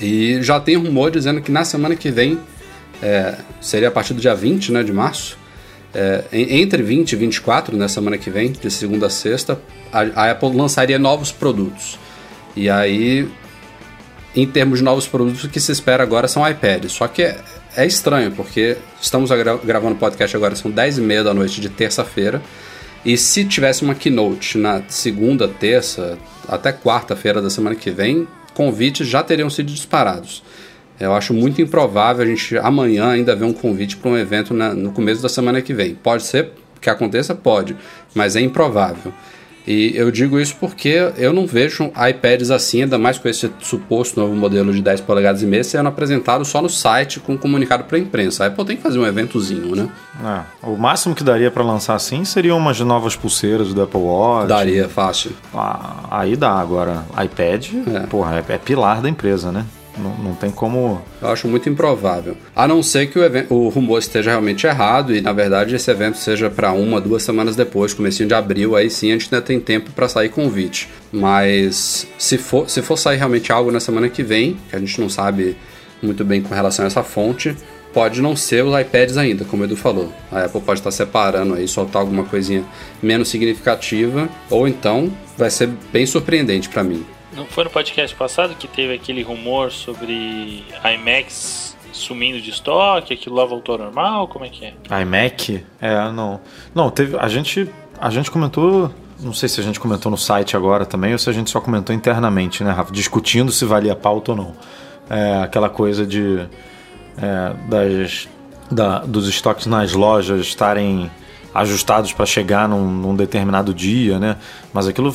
E 0.00 0.40
já 0.42 0.60
tem 0.60 0.76
rumor 0.76 1.10
dizendo 1.10 1.40
que 1.40 1.50
na 1.50 1.64
semana 1.64 1.94
que 1.96 2.10
vem, 2.10 2.38
é, 3.02 3.36
seria 3.60 3.88
a 3.88 3.90
partir 3.90 4.14
do 4.14 4.20
dia 4.20 4.34
20 4.34 4.72
né, 4.72 4.82
de 4.82 4.92
março, 4.92 5.36
é, 5.94 6.24
entre 6.32 6.82
20 6.82 7.12
e 7.12 7.16
24, 7.16 7.76
na 7.76 7.88
semana 7.88 8.18
que 8.18 8.30
vem, 8.30 8.52
de 8.52 8.70
segunda 8.70 9.06
a 9.06 9.10
sexta, 9.10 9.60
a, 9.92 10.00
a 10.22 10.30
Apple 10.32 10.54
lançaria 10.54 10.98
novos 10.98 11.32
produtos. 11.32 11.98
E 12.54 12.68
aí, 12.68 13.28
em 14.34 14.46
termos 14.46 14.78
de 14.78 14.84
novos 14.84 15.06
produtos, 15.06 15.44
o 15.44 15.48
que 15.48 15.60
se 15.60 15.72
espera 15.72 16.02
agora 16.02 16.28
são 16.28 16.48
iPads. 16.48 16.92
Só 16.92 17.06
que 17.08 17.34
é, 17.78 17.86
estranho, 17.86 18.32
porque 18.32 18.76
estamos 19.00 19.30
gra 19.30 19.56
gravando 19.56 19.94
o 19.94 19.98
podcast 19.98 20.36
agora, 20.36 20.56
são 20.56 20.68
10 20.68 20.98
e 20.98 21.00
meia 21.00 21.22
da 21.22 21.32
noite 21.32 21.60
de 21.60 21.68
terça-feira. 21.68 22.42
E 23.04 23.16
se 23.16 23.44
tivesse 23.44 23.84
uma 23.84 23.94
keynote 23.94 24.58
na 24.58 24.82
segunda, 24.88 25.46
terça, 25.46 26.18
até 26.48 26.72
quarta-feira 26.72 27.40
da 27.40 27.48
semana 27.48 27.76
que 27.76 27.90
vem, 27.90 28.26
convites 28.52 29.06
já 29.06 29.22
teriam 29.22 29.48
sido 29.48 29.70
disparados. 29.72 30.42
Eu 30.98 31.14
acho 31.14 31.32
muito 31.32 31.62
improvável 31.62 32.24
a 32.24 32.26
gente 32.26 32.58
amanhã 32.58 33.10
ainda 33.10 33.36
ver 33.36 33.44
um 33.44 33.52
convite 33.52 33.96
para 33.96 34.10
um 34.10 34.18
evento 34.18 34.52
na, 34.52 34.74
no 34.74 34.90
começo 34.90 35.22
da 35.22 35.28
semana 35.28 35.62
que 35.62 35.72
vem. 35.72 35.94
Pode 35.94 36.24
ser 36.24 36.50
que 36.80 36.90
aconteça? 36.90 37.32
Pode, 37.32 37.76
mas 38.12 38.34
é 38.34 38.40
improvável. 38.40 39.12
E 39.68 39.92
eu 39.94 40.10
digo 40.10 40.40
isso 40.40 40.56
porque 40.58 41.12
eu 41.18 41.30
não 41.30 41.46
vejo 41.46 41.92
iPads 42.08 42.50
assim, 42.50 42.84
ainda 42.84 42.96
mais 42.96 43.18
com 43.18 43.28
esse 43.28 43.50
suposto 43.60 44.18
novo 44.18 44.34
modelo 44.34 44.72
de 44.72 44.80
10 44.80 45.02
polegadas 45.02 45.42
e 45.42 45.46
meia, 45.46 45.62
sendo 45.62 45.90
apresentado 45.90 46.42
só 46.42 46.62
no 46.62 46.70
site 46.70 47.20
com 47.20 47.36
comunicado 47.36 47.84
para 47.84 47.98
a 47.98 48.00
imprensa. 48.00 48.44
A 48.44 48.46
Apple 48.46 48.64
tem 48.64 48.76
que 48.78 48.82
fazer 48.82 48.98
um 48.98 49.06
eventozinho, 49.06 49.76
né? 49.76 49.90
É, 50.24 50.66
o 50.66 50.74
máximo 50.74 51.14
que 51.14 51.22
daria 51.22 51.50
para 51.50 51.62
lançar 51.62 51.94
assim 51.94 52.24
seriam 52.24 52.56
umas 52.56 52.80
novas 52.80 53.14
pulseiras 53.14 53.74
do 53.74 53.82
Apple 53.82 54.00
Watch. 54.00 54.48
Daria, 54.48 54.88
fácil. 54.88 55.32
Ah, 55.52 56.06
aí 56.10 56.34
dá. 56.34 56.52
Agora, 56.52 57.04
iPad, 57.22 57.68
é. 57.94 58.06
porra, 58.06 58.42
é, 58.48 58.54
é 58.54 58.56
pilar 58.56 59.02
da 59.02 59.08
empresa, 59.10 59.52
né? 59.52 59.66
Não, 59.98 60.16
não 60.16 60.34
tem 60.34 60.50
como. 60.50 61.02
Eu 61.20 61.28
acho 61.28 61.48
muito 61.48 61.68
improvável. 61.68 62.36
A 62.54 62.66
não 62.68 62.82
ser 62.82 63.06
que 63.08 63.18
o, 63.18 63.24
evento, 63.24 63.54
o 63.54 63.68
rumor 63.68 63.98
esteja 63.98 64.30
realmente 64.30 64.66
errado 64.66 65.14
e, 65.14 65.20
na 65.20 65.32
verdade, 65.32 65.74
esse 65.74 65.90
evento 65.90 66.16
seja 66.18 66.48
para 66.48 66.72
uma, 66.72 67.00
duas 67.00 67.22
semanas 67.22 67.56
depois, 67.56 67.92
comecinho 67.94 68.28
de 68.28 68.34
abril, 68.34 68.76
aí 68.76 68.88
sim 68.90 69.10
a 69.10 69.14
gente 69.14 69.32
ainda 69.32 69.44
tem 69.44 69.58
tempo 69.58 69.90
para 69.92 70.08
sair 70.08 70.28
convite. 70.28 70.88
Mas 71.12 72.06
se 72.18 72.38
for, 72.38 72.68
se 72.68 72.82
for 72.82 72.96
sair 72.96 73.16
realmente 73.16 73.50
algo 73.52 73.70
na 73.70 73.80
semana 73.80 74.08
que 74.08 74.22
vem, 74.22 74.56
que 74.70 74.76
a 74.76 74.78
gente 74.78 75.00
não 75.00 75.08
sabe 75.08 75.56
muito 76.02 76.24
bem 76.24 76.40
com 76.40 76.54
relação 76.54 76.84
a 76.84 76.86
essa 76.86 77.02
fonte, 77.02 77.56
pode 77.92 78.20
não 78.22 78.36
ser 78.36 78.64
os 78.64 78.78
iPads 78.78 79.16
ainda, 79.16 79.44
como 79.44 79.62
o 79.62 79.66
Edu 79.66 79.76
falou. 79.76 80.12
A 80.30 80.44
Apple 80.44 80.60
pode 80.60 80.80
estar 80.80 80.90
separando 80.90 81.54
aí, 81.54 81.66
soltar 81.66 82.00
alguma 82.00 82.24
coisinha 82.24 82.64
menos 83.02 83.28
significativa, 83.28 84.28
ou 84.50 84.68
então 84.68 85.12
vai 85.36 85.50
ser 85.50 85.68
bem 85.92 86.06
surpreendente 86.06 86.68
para 86.68 86.84
mim. 86.84 87.04
Não 87.38 87.46
foi 87.46 87.62
no 87.62 87.70
podcast 87.70 88.16
passado 88.16 88.56
que 88.56 88.66
teve 88.66 88.92
aquele 88.92 89.22
rumor 89.22 89.70
sobre 89.70 90.64
IMAX 90.84 91.76
sumindo 91.92 92.40
de 92.40 92.50
estoque, 92.50 93.14
aquilo 93.14 93.36
lá 93.36 93.44
voltou 93.44 93.76
ao 93.76 93.78
normal? 93.78 94.26
Como 94.26 94.44
é 94.44 94.48
que 94.48 94.64
é? 94.64 95.02
iMac? 95.02 95.64
É, 95.80 96.10
não. 96.10 96.40
Não, 96.74 96.90
teve. 96.90 97.16
A 97.16 97.28
gente. 97.28 97.70
A 98.00 98.10
gente 98.10 98.28
comentou. 98.28 98.92
Não 99.20 99.32
sei 99.32 99.48
se 99.48 99.60
a 99.60 99.62
gente 99.62 99.78
comentou 99.78 100.10
no 100.10 100.18
site 100.18 100.56
agora 100.56 100.84
também 100.84 101.12
ou 101.12 101.18
se 101.18 101.30
a 101.30 101.32
gente 101.32 101.48
só 101.48 101.60
comentou 101.60 101.94
internamente, 101.94 102.64
né, 102.64 102.72
Rafa? 102.72 102.92
Discutindo 102.92 103.52
se 103.52 103.64
valia 103.64 103.94
pauta 103.94 104.32
ou 104.32 104.36
não. 104.36 104.56
É, 105.08 105.40
aquela 105.40 105.70
coisa 105.70 106.04
de. 106.04 106.44
É, 107.16 107.54
das, 107.68 108.28
da, 108.68 108.98
dos 108.98 109.28
estoques 109.28 109.66
nas 109.66 109.92
lojas 109.92 110.40
estarem 110.40 111.08
ajustados 111.54 112.12
para 112.12 112.26
chegar 112.26 112.68
num, 112.68 112.84
num, 112.84 113.14
determinado 113.14 113.72
dia, 113.72 114.18
né? 114.18 114.36
Mas 114.72 114.88
aquilo 114.88 115.14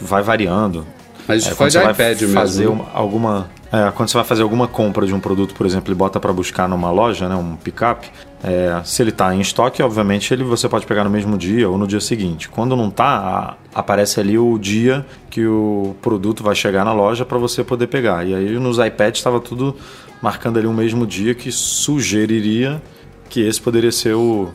vai 0.00 0.22
variando. 0.22 0.84
Mas 1.26 1.42
isso 1.42 1.52
é, 1.52 1.54
foi 1.54 1.68
de 1.68 1.78
iPad 1.78 2.20
mesmo. 2.20 2.34
Fazer 2.34 2.66
uma, 2.66 2.86
alguma, 2.92 3.48
é, 3.72 3.90
quando 3.92 4.08
você 4.08 4.16
vai 4.16 4.24
fazer 4.24 4.42
alguma 4.42 4.66
compra 4.66 5.06
de 5.06 5.14
um 5.14 5.20
produto, 5.20 5.54
por 5.54 5.64
exemplo, 5.66 5.92
e 5.92 5.94
bota 5.94 6.18
para 6.18 6.32
buscar 6.32 6.68
numa 6.68 6.90
loja, 6.90 7.28
né, 7.28 7.34
um 7.34 7.56
pick-up, 7.56 8.08
é, 8.42 8.80
se 8.84 9.02
ele 9.02 9.10
está 9.10 9.34
em 9.34 9.40
estoque, 9.40 9.82
obviamente 9.82 10.34
ele 10.34 10.42
você 10.42 10.68
pode 10.68 10.84
pegar 10.84 11.04
no 11.04 11.10
mesmo 11.10 11.38
dia 11.38 11.68
ou 11.68 11.78
no 11.78 11.86
dia 11.86 12.00
seguinte. 12.00 12.48
Quando 12.48 12.74
não 12.74 12.88
está, 12.88 13.56
aparece 13.74 14.18
ali 14.18 14.36
o 14.36 14.58
dia 14.58 15.06
que 15.30 15.46
o 15.46 15.94
produto 16.02 16.42
vai 16.42 16.54
chegar 16.54 16.84
na 16.84 16.92
loja 16.92 17.24
para 17.24 17.38
você 17.38 17.62
poder 17.62 17.86
pegar. 17.86 18.26
E 18.26 18.34
aí 18.34 18.58
nos 18.58 18.78
iPads 18.78 19.20
estava 19.20 19.38
tudo 19.40 19.76
marcando 20.20 20.58
ali 20.58 20.66
o 20.66 20.72
mesmo 20.72 21.06
dia 21.06 21.34
que 21.34 21.50
sugeriria 21.52 22.82
que 23.28 23.40
esse 23.40 23.60
poderia 23.60 23.92
ser 23.92 24.14
o, 24.14 24.48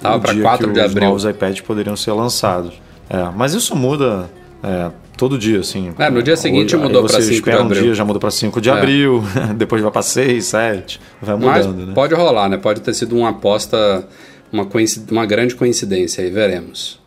Tava 0.00 0.16
o 0.16 0.34
dia 0.34 0.42
4 0.42 0.66
que 0.68 0.72
de 0.72 0.80
os 0.80 0.90
abril. 0.90 1.08
novos 1.08 1.24
iPads 1.24 1.60
poderiam 1.60 1.96
ser 1.96 2.12
lançados. 2.12 2.74
É, 3.08 3.30
mas 3.36 3.52
isso 3.54 3.76
muda 3.76 4.30
é, 4.64 4.90
todo 5.16 5.38
dia, 5.38 5.60
assim. 5.60 5.92
É, 5.98 6.08
no 6.08 6.22
dia 6.22 6.36
seguinte 6.36 6.74
mudou 6.76 7.04
para 7.04 7.20
5 7.20 7.50
de 7.50 7.56
abril. 7.56 7.80
um 7.82 7.84
dia, 7.84 7.94
já 7.94 8.04
muda 8.04 8.18
para 8.18 8.30
5 8.30 8.60
de 8.60 8.70
é. 8.70 8.72
abril, 8.72 9.22
depois 9.56 9.82
vai 9.82 9.90
para 9.90 10.02
6, 10.02 10.44
7, 10.44 11.00
vai 11.20 11.36
mudando, 11.36 11.76
Mas 11.76 11.86
né? 11.88 11.92
pode 11.94 12.14
rolar, 12.14 12.48
né? 12.48 12.56
Pode 12.56 12.80
ter 12.80 12.94
sido 12.94 13.14
uma 13.16 13.28
aposta, 13.30 14.08
uma, 14.50 14.66
uma 15.10 15.26
grande 15.26 15.54
coincidência 15.54 16.24
aí, 16.24 16.30
veremos. 16.30 17.03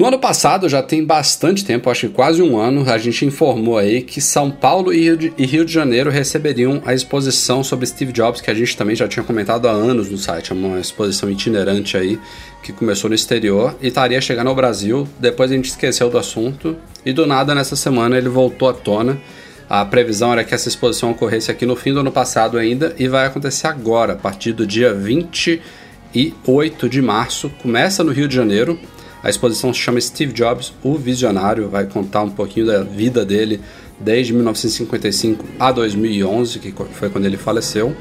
No 0.00 0.06
ano 0.06 0.18
passado, 0.18 0.66
já 0.66 0.82
tem 0.82 1.04
bastante 1.04 1.62
tempo, 1.62 1.90
acho 1.90 2.08
que 2.08 2.14
quase 2.14 2.40
um 2.40 2.56
ano, 2.56 2.90
a 2.90 2.96
gente 2.96 3.26
informou 3.26 3.76
aí 3.76 4.00
que 4.00 4.18
São 4.18 4.50
Paulo 4.50 4.94
e 4.94 5.10
Rio, 5.44 5.62
de, 5.66 5.70
Janeiro 5.74 6.08
receberiam 6.08 6.80
a 6.86 6.94
exposição 6.94 7.62
sobre 7.62 7.84
Steve 7.84 8.10
Jobs, 8.10 8.40
que 8.40 8.50
a 8.50 8.54
gente 8.54 8.74
também 8.74 8.96
já 8.96 9.06
tinha 9.06 9.22
comentado 9.22 9.68
há 9.68 9.72
anos 9.72 10.08
no 10.08 10.16
site, 10.16 10.52
é 10.52 10.54
uma 10.54 10.80
exposição 10.80 11.28
itinerante 11.30 11.98
aí 11.98 12.18
que 12.62 12.72
começou 12.72 13.10
no 13.10 13.14
exterior 13.14 13.76
e 13.82 13.88
estaria 13.88 14.18
chegando 14.22 14.46
ao 14.46 14.54
Brasil. 14.54 15.06
Depois 15.18 15.50
a 15.50 15.54
gente 15.54 15.68
esqueceu 15.68 16.08
do 16.08 16.16
assunto 16.16 16.78
e 17.04 17.12
do 17.12 17.26
nada 17.26 17.54
nessa 17.54 17.76
semana 17.76 18.16
ele 18.16 18.30
voltou 18.30 18.70
à 18.70 18.72
tona. 18.72 19.20
A 19.68 19.84
previsão 19.84 20.32
era 20.32 20.42
que 20.44 20.54
essa 20.54 20.70
exposição 20.70 21.10
ocorresse 21.10 21.50
aqui 21.50 21.66
no 21.66 21.76
fim 21.76 21.92
do 21.92 22.00
ano 22.00 22.10
passado 22.10 22.56
ainda 22.56 22.94
e 22.98 23.06
vai 23.06 23.26
acontecer 23.26 23.66
agora, 23.66 24.14
a 24.14 24.16
partir 24.16 24.54
do 24.54 24.66
dia 24.66 24.94
28 24.94 26.88
de 26.88 27.02
março. 27.02 27.50
Começa 27.60 28.02
no 28.02 28.12
Rio 28.12 28.26
de 28.26 28.34
Janeiro 28.34 28.80
a 29.22 29.28
exposição 29.28 29.72
se 29.72 29.80
chama 29.80 30.00
Steve 30.00 30.32
Jobs, 30.32 30.72
o 30.82 30.96
Visionário, 30.96 31.68
vai 31.68 31.84
contar 31.84 32.22
um 32.22 32.30
pouquinho 32.30 32.66
da 32.66 32.82
vida 32.82 33.24
dele 33.24 33.60
desde 33.98 34.32
1955 34.32 35.44
a 35.58 35.70
2011, 35.70 36.58
que 36.58 36.74
foi 36.92 37.10
quando 37.10 37.26
ele 37.26 37.36
faleceu. 37.36 37.94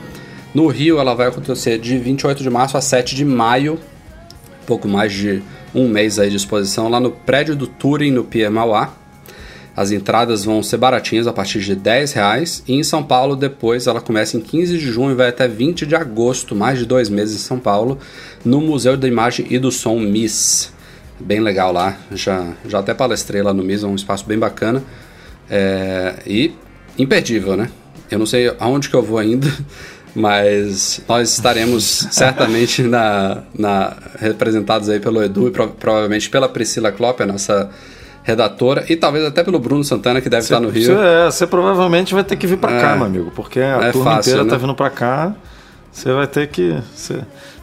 No 0.53 0.67
Rio, 0.67 0.97
ela 0.97 1.13
vai 1.13 1.27
acontecer 1.27 1.77
de 1.77 1.97
28 1.97 2.41
de 2.41 2.49
março 2.49 2.77
a 2.77 2.81
7 2.81 3.15
de 3.15 3.25
maio, 3.25 3.77
pouco 4.65 4.87
mais 4.87 5.11
de 5.11 5.43
um 5.75 5.89
mês 5.89 6.17
aí 6.17 6.29
de 6.29 6.37
exposição, 6.37 6.87
lá 6.87 7.01
no 7.01 7.11
prédio 7.11 7.55
do 7.55 7.67
Turing, 7.67 8.11
no 8.11 8.23
Pier 8.23 8.49
Mauá. 8.49 8.93
As 9.75 9.91
entradas 9.91 10.45
vão 10.45 10.63
ser 10.63 10.77
baratinhas, 10.77 11.27
a 11.27 11.33
partir 11.33 11.59
de 11.59 11.75
10 11.75 12.13
reais. 12.13 12.63
E 12.67 12.73
em 12.73 12.83
São 12.83 13.03
Paulo, 13.03 13.35
depois, 13.35 13.87
ela 13.87 14.01
começa 14.01 14.37
em 14.37 14.41
15 14.41 14.77
de 14.77 14.91
junho 14.91 15.11
e 15.11 15.15
vai 15.15 15.29
até 15.29 15.47
20 15.47 15.85
de 15.85 15.95
agosto, 15.95 16.55
mais 16.55 16.79
de 16.79 16.85
dois 16.85 17.09
meses 17.09 17.35
em 17.35 17.45
São 17.45 17.59
Paulo, 17.59 17.97
no 18.43 18.61
Museu 18.61 18.97
da 18.97 19.07
Imagem 19.07 19.45
e 19.49 19.59
do 19.59 19.71
Som 19.71 19.99
MIS 19.99 20.78
bem 21.19 21.39
legal 21.39 21.71
lá. 21.71 21.97
Já, 22.11 22.53
já 22.65 22.79
até 22.79 22.93
palestrei 22.93 23.41
lá 23.41 23.53
no 23.53 23.63
MIS, 23.63 23.83
é 23.83 23.87
um 23.87 23.95
espaço 23.95 24.25
bem 24.25 24.37
bacana. 24.37 24.83
É, 25.49 26.15
e 26.25 26.53
imperdível, 26.97 27.57
né? 27.57 27.69
Eu 28.09 28.19
não 28.19 28.25
sei 28.25 28.53
aonde 28.59 28.89
que 28.89 28.95
eu 28.95 29.01
vou 29.01 29.17
ainda, 29.17 29.47
mas 30.15 31.01
nós 31.07 31.31
estaremos 31.31 32.07
certamente 32.11 32.83
na, 32.83 33.43
na, 33.57 33.95
representados 34.19 34.89
aí 34.89 34.99
pelo 34.99 35.23
Edu 35.23 35.47
e 35.47 35.51
pro, 35.51 35.69
provavelmente 35.69 36.29
pela 36.29 36.47
Priscila 36.49 36.91
Klopp, 36.91 37.21
a 37.21 37.25
nossa 37.25 37.69
redatora, 38.23 38.85
e 38.89 38.95
talvez 38.95 39.25
até 39.25 39.43
pelo 39.43 39.59
Bruno 39.59 39.83
Santana, 39.83 40.21
que 40.21 40.29
deve 40.29 40.43
cê, 40.43 40.53
estar 40.53 40.59
no 40.59 40.69
Rio. 40.69 40.85
Você, 40.85 40.91
é, 40.93 41.25
você 41.25 41.47
provavelmente 41.47 42.13
vai 42.13 42.23
ter 42.23 42.35
que 42.35 42.45
vir 42.45 42.57
para 42.57 42.75
é, 42.77 42.81
cá, 42.81 42.95
meu 42.95 43.05
amigo, 43.05 43.31
porque 43.35 43.59
a 43.59 43.87
é 43.87 43.91
turma 43.91 44.15
fácil, 44.15 44.31
inteira 44.31 44.43
né? 44.43 44.49
tá 44.49 44.57
vindo 44.57 44.75
para 44.75 44.89
cá. 44.89 45.35
Você 45.91 46.13
vai 46.13 46.27
ter 46.27 46.47
que. 46.47 46.77
Você, 46.93 47.19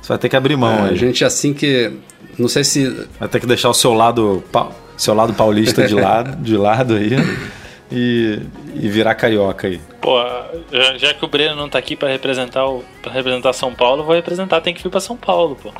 vai 0.09 0.19
ter 0.19 0.29
que 0.29 0.37
abrir 0.37 0.57
mão. 0.57 0.87
É, 0.87 0.91
a 0.91 0.95
gente, 0.95 1.25
assim 1.25 1.55
que 1.55 1.93
não 2.39 2.49
sei 2.49 2.65
se. 2.65 2.89
Vai 3.19 3.29
ter 3.29 3.41
que 3.41 3.47
deixar 3.47 3.69
o 3.69 3.75
seu 3.75 3.93
lado, 3.95 4.43
seu 4.97 5.15
lado 5.15 5.33
paulista 5.35 5.87
de 5.87 5.95
lado, 5.95 6.37
de 6.43 6.57
lado 6.57 6.95
aí. 6.95 7.11
E, 7.91 8.41
e, 8.75 8.89
virar 8.89 9.15
carioca 9.15 9.69
aí. 9.69 9.81
Pô, 10.01 10.19
já 10.97 11.15
que 11.15 11.25
o 11.25 11.29
Breno 11.29 11.55
não 11.55 11.69
tá 11.69 11.79
aqui 11.79 11.95
para 11.95 12.09
representar 12.09 12.67
o, 12.67 12.85
pra 13.01 13.13
representar 13.13 13.53
São 13.53 13.73
Paulo, 13.73 14.03
vou 14.03 14.15
representar, 14.15 14.61
tem 14.61 14.75
que 14.75 14.83
vir 14.83 14.91
para 14.91 15.01
São 15.01 15.17
Paulo, 15.17 15.57
pô. 15.63 15.73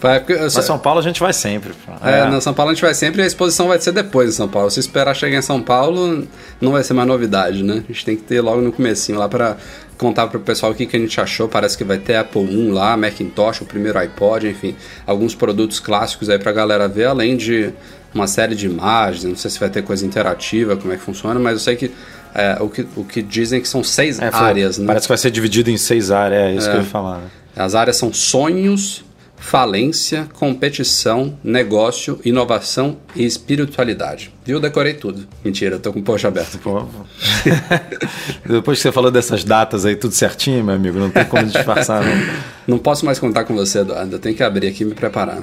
Vai, 0.00 0.20
porque, 0.20 0.36
Mas 0.36 0.52
São 0.52 0.78
Paulo 0.78 1.00
a 1.00 1.02
gente 1.02 1.20
vai 1.20 1.32
sempre. 1.32 1.72
É, 2.02 2.20
é, 2.20 2.30
na 2.30 2.40
São 2.40 2.52
Paulo 2.52 2.70
a 2.70 2.74
gente 2.74 2.82
vai 2.82 2.94
sempre 2.94 3.20
e 3.20 3.24
a 3.24 3.26
exposição 3.26 3.68
vai 3.68 3.80
ser 3.80 3.92
depois 3.92 4.30
em 4.30 4.32
São 4.32 4.48
Paulo. 4.48 4.70
Se 4.70 4.80
esperar 4.80 5.14
chegar 5.14 5.38
em 5.38 5.42
São 5.42 5.62
Paulo, 5.62 6.26
não 6.60 6.72
vai 6.72 6.82
ser 6.82 6.94
mais 6.94 7.08
novidade, 7.08 7.62
né? 7.62 7.84
A 7.88 7.92
gente 7.92 8.04
tem 8.04 8.16
que 8.16 8.22
ter 8.22 8.40
logo 8.40 8.60
no 8.60 8.72
comecinho 8.72 9.18
lá 9.18 9.28
para 9.28 9.56
contar 9.96 10.26
para 10.26 10.38
o 10.38 10.40
pessoal 10.40 10.72
o 10.72 10.74
que, 10.74 10.86
que 10.86 10.96
a 10.96 11.00
gente 11.00 11.20
achou. 11.20 11.48
Parece 11.48 11.78
que 11.78 11.84
vai 11.84 11.98
ter 11.98 12.16
Apple 12.16 12.42
1 12.42 12.72
lá, 12.72 12.96
Macintosh, 12.96 13.62
o 13.62 13.64
primeiro 13.64 13.98
iPod, 13.98 14.48
enfim, 14.48 14.74
alguns 15.06 15.34
produtos 15.34 15.80
clássicos 15.80 16.28
aí 16.28 16.38
para 16.38 16.50
a 16.50 16.54
galera 16.54 16.88
ver, 16.88 17.06
além 17.06 17.36
de 17.36 17.72
uma 18.12 18.26
série 18.26 18.54
de 18.54 18.66
imagens. 18.66 19.24
Não 19.24 19.36
sei 19.36 19.50
se 19.50 19.58
vai 19.58 19.70
ter 19.70 19.82
coisa 19.82 20.04
interativa, 20.04 20.76
como 20.76 20.92
é 20.92 20.96
que 20.96 21.02
funciona, 21.02 21.38
mas 21.38 21.54
eu 21.54 21.60
sei 21.60 21.76
que 21.76 21.90
é, 22.34 22.58
o, 22.60 22.68
que, 22.68 22.86
o 22.96 23.04
que 23.04 23.22
dizem 23.22 23.60
que 23.60 23.68
são 23.68 23.82
seis 23.82 24.18
é, 24.18 24.28
áreas. 24.30 24.78
Né? 24.78 24.86
Parece 24.86 25.06
que 25.06 25.08
vai 25.08 25.18
ser 25.18 25.30
dividido 25.30 25.70
em 25.70 25.78
seis 25.78 26.10
áreas, 26.10 26.42
é 26.42 26.54
isso 26.54 26.70
que 26.70 26.76
eu 26.76 26.80
ia 26.80 26.86
falar. 26.86 27.18
Né? 27.18 27.28
As 27.56 27.74
áreas 27.74 27.96
são 27.96 28.12
sonhos, 28.12 29.05
falência, 29.36 30.28
competição, 30.32 31.38
negócio, 31.42 32.20
inovação 32.24 32.98
e 33.14 33.24
espiritualidade. 33.24 34.32
Viu? 34.44 34.60
Decorei 34.60 34.94
tudo. 34.94 35.26
Mentira, 35.44 35.76
eu 35.76 35.80
tô 35.80 35.92
com 35.92 36.00
o 36.00 36.02
post 36.02 36.26
aberto. 36.26 36.58
Depois 38.46 38.78
que 38.78 38.82
você 38.82 38.92
falou 38.92 39.10
dessas 39.10 39.44
datas 39.44 39.84
aí, 39.84 39.96
tudo 39.96 40.14
certinho, 40.14 40.64
meu 40.64 40.74
amigo, 40.74 40.98
não 40.98 41.10
tem 41.10 41.24
como 41.24 41.44
disfarçar, 41.46 42.04
não. 42.04 42.46
Não 42.66 42.78
posso 42.78 43.06
mais 43.06 43.20
contar 43.20 43.44
com 43.44 43.54
você, 43.54 43.78
Eduardo. 43.78 44.16
Eu 44.16 44.18
tenho 44.18 44.34
que 44.34 44.42
abrir 44.42 44.66
aqui 44.66 44.82
e 44.82 44.86
me 44.86 44.92
preparar. 44.94 45.40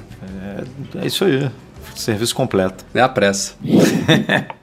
É, 0.97 1.03
é 1.03 1.07
isso 1.07 1.23
aí. 1.23 1.49
Serviço 1.95 2.35
completo. 2.35 2.83
É 2.93 2.99
a 2.99 3.07
pressa. 3.07 3.53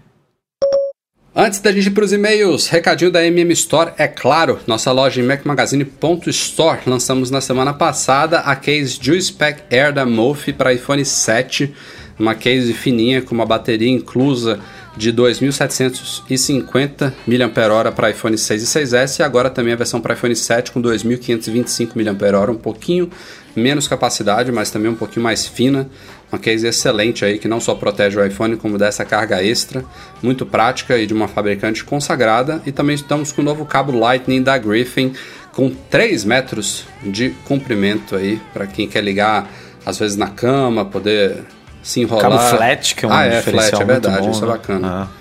Antes 1.35 1.61
da 1.61 1.71
gente 1.71 1.87
ir 1.87 1.91
para 1.93 2.05
os 2.05 2.13
e-mails, 2.13 2.67
recadinho 2.67 3.09
da 3.09 3.25
MM 3.25 3.53
Store, 3.53 3.93
é 3.97 4.09
claro, 4.09 4.59
nossa 4.67 4.91
loja 4.91 5.21
em 5.21 5.25
macmagazine.store. 5.25 6.81
Lançamos 6.87 7.31
na 7.31 7.41
semana 7.41 7.73
passada 7.73 8.41
a 8.41 8.57
case 8.57 8.99
Juice 9.01 9.33
Pack 9.33 9.63
Air 9.71 9.93
da 9.93 10.05
Mofi 10.05 10.53
para 10.53 10.73
iPhone 10.73 11.05
7, 11.05 11.73
uma 12.19 12.35
case 12.35 12.73
fininha 12.73 13.23
com 13.23 13.33
uma 13.33 13.47
bateria 13.47 13.89
inclusa 13.89 14.59
de 14.97 15.13
2.750 15.13 17.13
mAh 17.25 17.93
para 17.93 18.11
iPhone 18.11 18.37
6 18.37 18.63
e 18.63 18.67
6S 18.67 19.21
e 19.21 19.23
agora 19.23 19.49
também 19.49 19.73
a 19.73 19.77
versão 19.77 20.01
para 20.01 20.15
iPhone 20.15 20.35
7 20.35 20.73
com 20.73 20.83
2.525 20.83 21.91
mAh, 21.95 22.51
um 22.51 22.57
pouquinho 22.57 23.09
menos 23.55 23.87
capacidade, 23.87 24.51
mas 24.51 24.73
também 24.73 24.91
um 24.91 24.97
pouquinho 24.97 25.23
mais 25.23 25.47
fina. 25.47 25.89
Uma 26.31 26.39
case 26.39 26.67
excelente 26.67 27.25
aí 27.25 27.39
que 27.39 27.49
não 27.49 27.61
só 27.61 27.75
protege 27.75 28.19
o 28.19 28.25
iPhone, 28.25 28.57
como 28.57 28.79
dá 28.79 28.87
essa 28.87 29.05
carga 29.05 29.43
extra, 29.43 29.85
muito 30.23 30.47
prática 30.47 30.97
e 30.97 31.07
de 31.07 31.13
uma 31.13 31.27
fabricante 31.27 31.83
consagrada. 31.83 32.63
E 32.65 32.71
também 32.71 32.95
estamos 32.95 33.33
com 33.33 33.43
o 33.43 33.45
novo 33.45 33.65
cabo 33.65 33.91
Lightning 33.99 34.43
da 34.43 34.57
Griffin 34.57 35.13
com 35.53 35.71
3 35.91 36.25
metros 36.25 36.85
de 37.03 37.31
comprimento 37.45 38.15
aí 38.15 38.41
para 38.53 38.67
quem 38.67 38.87
quer 38.87 39.03
ligar 39.03 39.51
às 39.85 39.99
vezes 39.99 40.17
na 40.17 40.29
cama, 40.29 40.85
poder 40.85 41.45
se 41.83 42.01
enrolar. 42.01 42.31
Cabo 42.31 42.57
flat, 42.57 42.95
que 42.95 43.05
é 43.05 43.09
um 43.09 43.13
ah, 43.13 43.25
é, 43.25 43.43
flat, 43.43 43.75
é 43.75 43.85
verdade, 43.85 44.23
bom, 44.23 44.31
isso 44.31 44.45
é 44.45 44.47
né? 44.47 44.53
bacana. 44.53 44.89
Ah. 44.89 45.20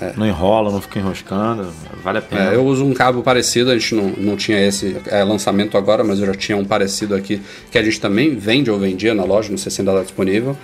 É. 0.00 0.14
Não 0.16 0.26
enrola, 0.26 0.70
não 0.70 0.80
fica 0.80 0.98
enroscando, 0.98 1.68
vale 2.02 2.18
a 2.18 2.22
pena. 2.22 2.52
É, 2.52 2.54
eu 2.54 2.64
uso 2.64 2.84
um 2.84 2.94
cabo 2.94 3.22
parecido, 3.22 3.70
a 3.70 3.78
gente 3.78 3.94
não, 3.94 4.08
não 4.16 4.36
tinha 4.36 4.58
esse 4.66 4.96
é, 5.06 5.22
lançamento 5.22 5.76
agora, 5.76 6.02
mas 6.02 6.18
eu 6.20 6.26
já 6.26 6.34
tinha 6.34 6.56
um 6.56 6.64
parecido 6.64 7.14
aqui 7.14 7.42
que 7.70 7.76
a 7.76 7.82
gente 7.82 8.00
também 8.00 8.34
vende 8.34 8.70
ou 8.70 8.78
vendia 8.78 9.14
na 9.14 9.24
loja, 9.24 9.50
não 9.50 9.58
sei 9.58 9.70
se 9.70 9.80
ainda 9.80 9.92
está 9.92 10.02
disponível. 10.02 10.56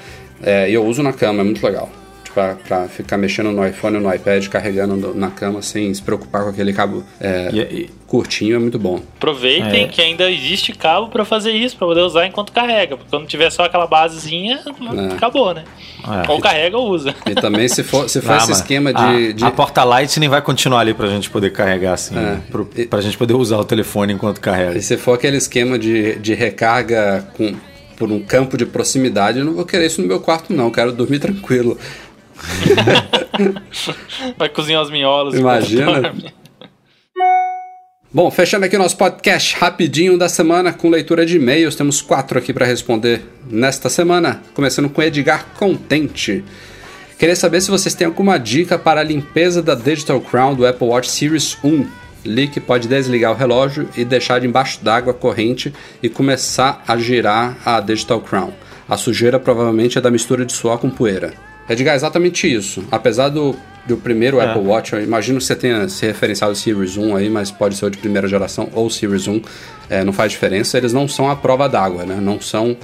É, 0.42 0.70
e 0.70 0.75
eu 0.75 0.85
uso 0.85 1.03
na 1.03 1.12
cama, 1.12 1.42
é 1.42 1.44
muito 1.44 1.64
legal 1.64 1.90
para 2.37 2.87
ficar 2.87 3.16
mexendo 3.16 3.51
no 3.51 3.66
iPhone 3.66 3.96
ou 3.96 4.03
no 4.03 4.14
iPad, 4.14 4.46
carregando 4.49 5.14
na 5.14 5.31
cama 5.31 5.62
sem 5.62 5.92
se 5.94 6.03
preocupar 6.03 6.42
com 6.42 6.51
aquele 6.51 6.70
cabo 6.75 7.03
é, 7.18 7.49
e, 7.51 7.61
e, 7.61 7.90
curtinho, 8.07 8.57
é 8.57 8.59
muito 8.59 8.79
bom. 8.79 9.01
Aproveitem 9.16 9.85
é. 9.85 9.88
que 9.88 10.03
ainda 10.03 10.31
existe 10.31 10.72
cabo 10.72 11.09
para 11.09 11.25
fazer 11.25 11.53
isso, 11.53 11.75
para 11.79 11.87
poder 11.87 12.03
usar 12.03 12.27
enquanto 12.27 12.53
carrega. 12.53 12.99
Porque 12.99 13.09
quando 13.09 13.27
tiver 13.27 13.49
só 13.49 13.64
aquela 13.64 13.87
basezinha, 13.87 14.61
é. 14.66 15.14
acabou, 15.14 15.55
né? 15.55 15.64
É. 16.05 16.31
Ou 16.31 16.38
carrega 16.38 16.77
ou 16.77 16.90
usa. 16.90 17.14
E 17.27 17.35
também 17.35 17.66
se 17.68 17.83
for, 17.83 18.07
se 18.07 18.20
for 18.20 18.33
Não, 18.33 18.37
esse 18.37 18.53
esquema 18.53 18.92
de 18.92 19.01
a, 19.01 19.33
de, 19.33 19.44
a, 19.44 19.51
porta 19.51 19.83
Lightning 19.83 20.29
vai 20.29 20.42
continuar 20.42 20.81
ali 20.81 20.92
para 20.92 21.07
a 21.07 21.11
gente 21.11 21.31
poder 21.31 21.51
carregar 21.53 21.94
assim, 21.94 22.14
é. 22.18 22.85
para 22.85 22.99
a 22.99 23.03
gente 23.03 23.16
poder 23.16 23.33
usar 23.33 23.57
o 23.57 23.64
telefone 23.64 24.12
enquanto 24.12 24.42
carrega. 24.42 24.77
E 24.77 24.83
se 24.83 24.99
for 24.99 25.14
aquele 25.14 25.38
esquema 25.38 25.79
de, 25.79 26.16
de 26.16 26.35
recarga 26.35 27.27
com 27.35 27.57
por 27.96 28.12
um 28.12 28.20
campo 28.20 28.57
de 28.57 28.66
proximidade, 28.66 29.38
eu 29.38 29.44
não 29.44 29.55
vou 29.55 29.64
querer 29.64 29.87
isso 29.87 30.01
no 30.03 30.07
meu 30.07 30.20
quarto, 30.20 30.53
não. 30.53 30.66
Eu 30.66 30.70
quero 30.70 30.92
dormir 30.92 31.18
tranquilo. 31.18 31.79
Vai 34.37 34.49
cozinhar 34.49 34.83
os 34.83 34.90
miolos. 34.90 35.35
Imagina. 35.35 36.14
Bom, 38.12 38.31
fechando 38.31 38.64
aqui 38.64 38.77
o 38.77 38.79
nosso 38.79 38.96
podcast 38.96 39.57
rapidinho 39.57 40.16
da 40.16 40.29
semana 40.29 40.72
com 40.72 40.88
leitura 40.88 41.27
de 41.27 41.37
e-mails. 41.37 41.77
Temos 41.77 42.01
quatro 42.01 42.38
aqui 42.38 42.53
para 42.53 42.64
responder 42.64 43.22
nesta 43.51 43.90
semana, 43.90 44.42
começando 44.55 44.88
com 44.88 45.03
Edgar 45.03 45.46
Contente. 45.59 46.44
Queria 47.18 47.37
saber 47.37 47.61
se 47.61 47.70
vocês 47.70 47.94
têm 47.94 48.07
alguma 48.07 48.38
dica 48.38 48.79
para 48.79 49.01
a 49.01 49.05
limpeza 49.05 49.62
da 49.62 49.75
Digital 49.75 50.20
Crown 50.20 50.55
do 50.55 50.66
Apple 50.66 50.87
Watch 50.87 51.11
Series 51.11 51.59
1. 51.62 51.87
Lee 52.25 52.49
que 52.49 52.61
pode 52.61 52.88
desligar 52.88 53.33
o 53.33 53.37
relógio 53.37 53.88
e 53.96 54.05
deixar 54.05 54.40
debaixo 54.40 54.83
d'água 54.83 55.14
corrente 55.14 55.72
e 56.03 56.09
começar 56.09 56.83
a 56.87 56.96
girar 56.96 57.57
a 57.64 57.81
Digital 57.81 58.20
Crown. 58.20 58.53
A 58.88 58.96
sujeira 58.96 59.38
provavelmente 59.38 59.99
é 59.99 60.01
da 60.01 60.11
mistura 60.11 60.44
de 60.44 60.53
suor 60.53 60.79
com 60.79 60.90
poeira. 60.90 61.45
Edgar, 61.68 61.94
é 61.94 61.96
exatamente 61.96 62.52
isso. 62.52 62.85
Apesar 62.90 63.29
do, 63.29 63.57
do 63.87 63.96
primeiro 63.96 64.40
é. 64.40 64.44
Apple 64.44 64.62
Watch, 64.62 64.92
eu 64.92 65.02
imagino 65.02 65.38
que 65.38 65.44
você 65.44 65.57
tenha 65.57 65.88
se 65.88 66.07
referenciado 66.07 66.50
ao 66.50 66.57
Series 66.57 66.96
1 66.96 67.16
aí, 67.16 67.29
mas 67.29 67.50
pode 67.50 67.76
ser 67.76 67.87
o 67.87 67.90
de 67.90 67.98
primeira 67.98 68.29
geração 68.29 68.68
ou 68.72 68.88
Series 68.88 69.26
1, 69.26 69.42
é, 69.90 70.05
não 70.05 70.12
faz 70.12 70.33
diferença. 70.33 70.79
Eles 70.79 70.92
não 70.92 71.09
são 71.09 71.31
a 71.31 71.37
prova 71.37 71.68
d'água, 71.68 72.05
né? 72.05 72.18
Não 72.20 72.40
são 72.40 72.76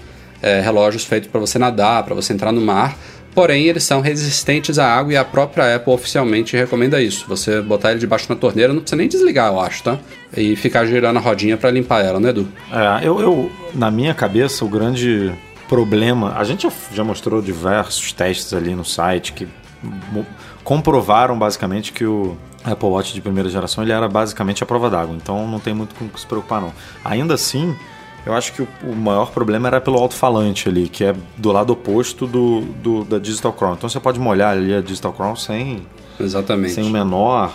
é, 0.42 0.61
relógios 0.61 1.05
feitos 1.05 1.29
para 1.31 1.40
você 1.40 1.59
nadar, 1.59 2.03
para 2.03 2.14
você 2.14 2.33
entrar 2.33 2.53
no 2.53 2.61
mar. 2.61 2.97
Porém, 3.35 3.64
eles 3.64 3.85
são 3.85 4.01
resistentes 4.03 4.79
à 4.79 4.87
água 4.87 5.12
e 5.12 5.16
a 5.16 5.25
própria 5.25 5.77
Apple 5.77 5.92
oficialmente 5.92 6.55
recomenda 6.55 7.01
isso. 7.01 7.25
Você 7.29 7.62
botar 7.62 7.92
ele 7.92 8.01
debaixo 8.01 8.29
da 8.29 8.37
torneira, 8.37 8.75
não 8.75 8.81
precisa 8.81 8.97
nem 8.97 9.09
desligar, 9.09 9.51
eu 9.51 9.59
acho, 9.59 9.83
tá? 9.85 9.99
E 10.37 10.55
ficar 10.55 10.85
girando 10.85 11.16
a 11.16 11.21
rodinha 11.21 11.57
para 11.57 11.71
limpar 11.71 12.05
ela, 12.05 12.21
né, 12.21 12.29
Edu? 12.29 12.47
É, 12.71 13.07
eu, 13.07 13.21
eu, 13.21 13.51
na 13.75 13.90
minha 13.90 14.12
cabeça, 14.12 14.64
o 14.66 14.68
grande 14.68 15.33
problema. 15.73 16.35
A 16.37 16.45
gente 16.45 16.69
já 16.93 17.03
mostrou 17.03 17.41
diversos 17.41 18.13
testes 18.13 18.53
ali 18.53 18.75
no 18.75 18.85
site 18.85 19.33
que 19.33 19.49
comprovaram 20.63 21.39
basicamente 21.39 21.93
que 21.93 22.05
o 22.05 22.37
Apple 22.63 22.89
Watch 22.89 23.15
de 23.15 23.23
primeira 23.23 23.49
geração 23.49 23.83
ele 23.83 23.91
era 23.91 24.07
basicamente 24.07 24.63
a 24.63 24.67
prova 24.67 24.91
d'água, 24.91 25.17
então 25.17 25.49
não 25.49 25.59
tem 25.59 25.73
muito 25.73 25.95
com 25.95 26.05
o 26.05 26.09
que 26.11 26.21
se 26.21 26.27
preocupar 26.27 26.61
não. 26.61 26.75
Ainda 27.03 27.33
assim, 27.33 27.75
eu 28.27 28.35
acho 28.35 28.53
que 28.53 28.61
o, 28.61 28.69
o 28.85 28.95
maior 28.95 29.31
problema 29.31 29.67
era 29.67 29.81
pelo 29.81 29.97
alto-falante 29.99 30.69
ali, 30.69 30.91
que 30.91 31.05
é 31.05 31.15
do 31.39 31.51
lado 31.51 31.73
oposto 31.73 32.27
do, 32.27 32.61
do, 32.61 33.05
da 33.05 33.19
Digital 33.19 33.55
Crown. 33.55 33.73
Então 33.73 33.89
você 33.89 33.99
pode 33.99 34.21
molhar 34.21 34.53
ali 34.53 34.75
a 34.75 34.83
Digital 34.83 35.15
Crown 35.15 35.35
sem, 35.37 35.87
Exatamente. 36.21 36.75
sem 36.75 36.85
o 36.85 36.91
menor 36.91 37.51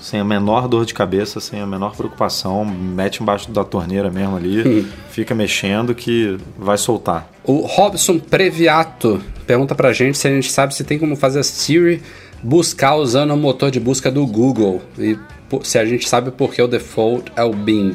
sem 0.00 0.20
a 0.20 0.24
menor 0.24 0.66
dor 0.66 0.86
de 0.86 0.94
cabeça, 0.94 1.40
sem 1.40 1.60
a 1.60 1.66
menor 1.66 1.94
preocupação, 1.94 2.64
mete 2.64 3.22
embaixo 3.22 3.50
da 3.50 3.64
torneira 3.64 4.10
mesmo 4.10 4.36
ali, 4.36 4.66
hum. 4.66 4.86
fica 5.10 5.34
mexendo 5.34 5.94
que 5.94 6.38
vai 6.58 6.78
soltar. 6.78 7.30
O 7.44 7.60
Robson 7.66 8.18
Previato 8.18 9.20
pergunta 9.46 9.74
pra 9.74 9.92
gente 9.92 10.16
se 10.16 10.26
a 10.26 10.30
gente 10.30 10.50
sabe 10.50 10.74
se 10.74 10.84
tem 10.84 10.98
como 10.98 11.16
fazer 11.16 11.40
a 11.40 11.42
Siri 11.42 12.02
buscar 12.42 12.96
usando 12.96 13.32
o 13.32 13.36
motor 13.36 13.70
de 13.70 13.78
busca 13.78 14.10
do 14.10 14.26
Google 14.26 14.80
e 14.98 15.18
se 15.62 15.78
a 15.78 15.84
gente 15.84 16.08
sabe 16.08 16.30
por 16.30 16.52
que 16.54 16.62
o 16.62 16.68
default 16.68 17.30
é 17.36 17.42
o 17.42 17.52
Bing. 17.52 17.94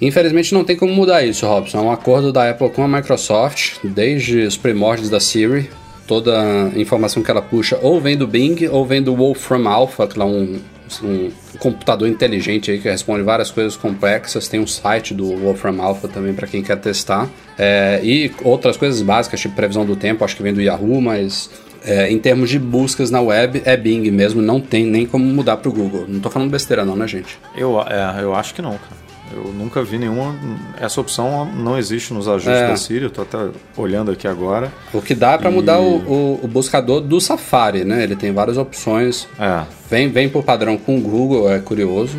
Infelizmente 0.00 0.54
não 0.54 0.64
tem 0.64 0.76
como 0.76 0.92
mudar 0.92 1.22
isso, 1.24 1.46
Robson. 1.46 1.78
É 1.78 1.80
um 1.80 1.92
acordo 1.92 2.32
da 2.32 2.50
Apple 2.50 2.70
com 2.70 2.82
a 2.82 2.88
Microsoft 2.88 3.76
desde 3.84 4.42
os 4.42 4.56
primórdios 4.56 5.10
da 5.10 5.20
Siri. 5.20 5.70
Toda 6.06 6.40
a 6.40 6.78
informação 6.78 7.22
que 7.22 7.30
ela 7.30 7.40
puxa 7.40 7.78
ou 7.80 8.00
vem 8.00 8.16
do 8.16 8.26
Bing 8.26 8.68
ou 8.68 8.84
vem 8.84 9.00
do 9.00 9.14
Wolfram 9.14 9.68
Alpha, 9.68 10.06
que 10.06 10.20
é 10.20 10.24
um 10.24 10.58
um 11.00 11.30
computador 11.58 12.08
inteligente 12.08 12.70
aí 12.70 12.78
que 12.78 12.88
responde 12.88 13.22
várias 13.22 13.50
coisas 13.50 13.76
complexas. 13.76 14.48
Tem 14.48 14.58
um 14.58 14.66
site 14.66 15.14
do 15.14 15.36
Wolfram 15.36 15.80
Alpha 15.80 16.08
também 16.08 16.34
para 16.34 16.46
quem 16.46 16.62
quer 16.62 16.76
testar. 16.76 17.28
É, 17.58 18.00
e 18.02 18.30
outras 18.42 18.76
coisas 18.76 19.00
básicas, 19.02 19.40
tipo 19.40 19.54
previsão 19.54 19.86
do 19.86 19.94
tempo, 19.94 20.24
acho 20.24 20.36
que 20.36 20.42
vem 20.42 20.52
do 20.52 20.60
Yahoo, 20.60 21.00
mas 21.00 21.50
é, 21.84 22.10
em 22.10 22.18
termos 22.18 22.50
de 22.50 22.58
buscas 22.58 23.10
na 23.10 23.20
web, 23.20 23.62
é 23.64 23.76
Bing 23.76 24.10
mesmo, 24.10 24.40
não 24.40 24.60
tem 24.60 24.84
nem 24.84 25.06
como 25.06 25.24
mudar 25.24 25.56
para 25.56 25.68
o 25.68 25.72
Google. 25.72 26.06
Não 26.08 26.20
tô 26.20 26.30
falando 26.30 26.50
besteira 26.50 26.84
não, 26.84 26.96
né, 26.96 27.06
gente? 27.06 27.38
Eu, 27.56 27.80
é, 27.80 28.22
eu 28.22 28.34
acho 28.34 28.54
que 28.54 28.62
não, 28.62 28.72
cara. 28.72 29.01
Eu 29.34 29.52
nunca 29.52 29.82
vi 29.82 29.98
nenhuma. 29.98 30.36
Essa 30.78 31.00
opção 31.00 31.44
não 31.44 31.78
existe 31.78 32.12
nos 32.12 32.28
ajustes 32.28 32.62
é. 32.62 32.68
da 32.68 32.76
Siri, 32.76 33.04
eu 33.04 33.10
tô 33.10 33.22
até 33.22 33.38
olhando 33.76 34.10
aqui 34.10 34.28
agora. 34.28 34.72
O 34.92 35.00
que 35.00 35.14
dá 35.14 35.32
é 35.32 35.38
para 35.38 35.50
e... 35.50 35.54
mudar 35.54 35.78
o, 35.80 35.96
o, 35.96 36.40
o, 36.42 36.48
buscador 36.48 37.00
do 37.00 37.20
Safari, 37.20 37.84
né? 37.84 38.02
Ele 38.02 38.16
tem 38.16 38.32
várias 38.32 38.58
opções. 38.58 39.26
É. 39.38 39.64
Vem, 39.88 40.08
vem 40.08 40.28
por 40.28 40.44
padrão 40.44 40.76
com 40.76 40.98
o 40.98 41.00
Google, 41.00 41.50
é 41.50 41.58
curioso. 41.58 42.18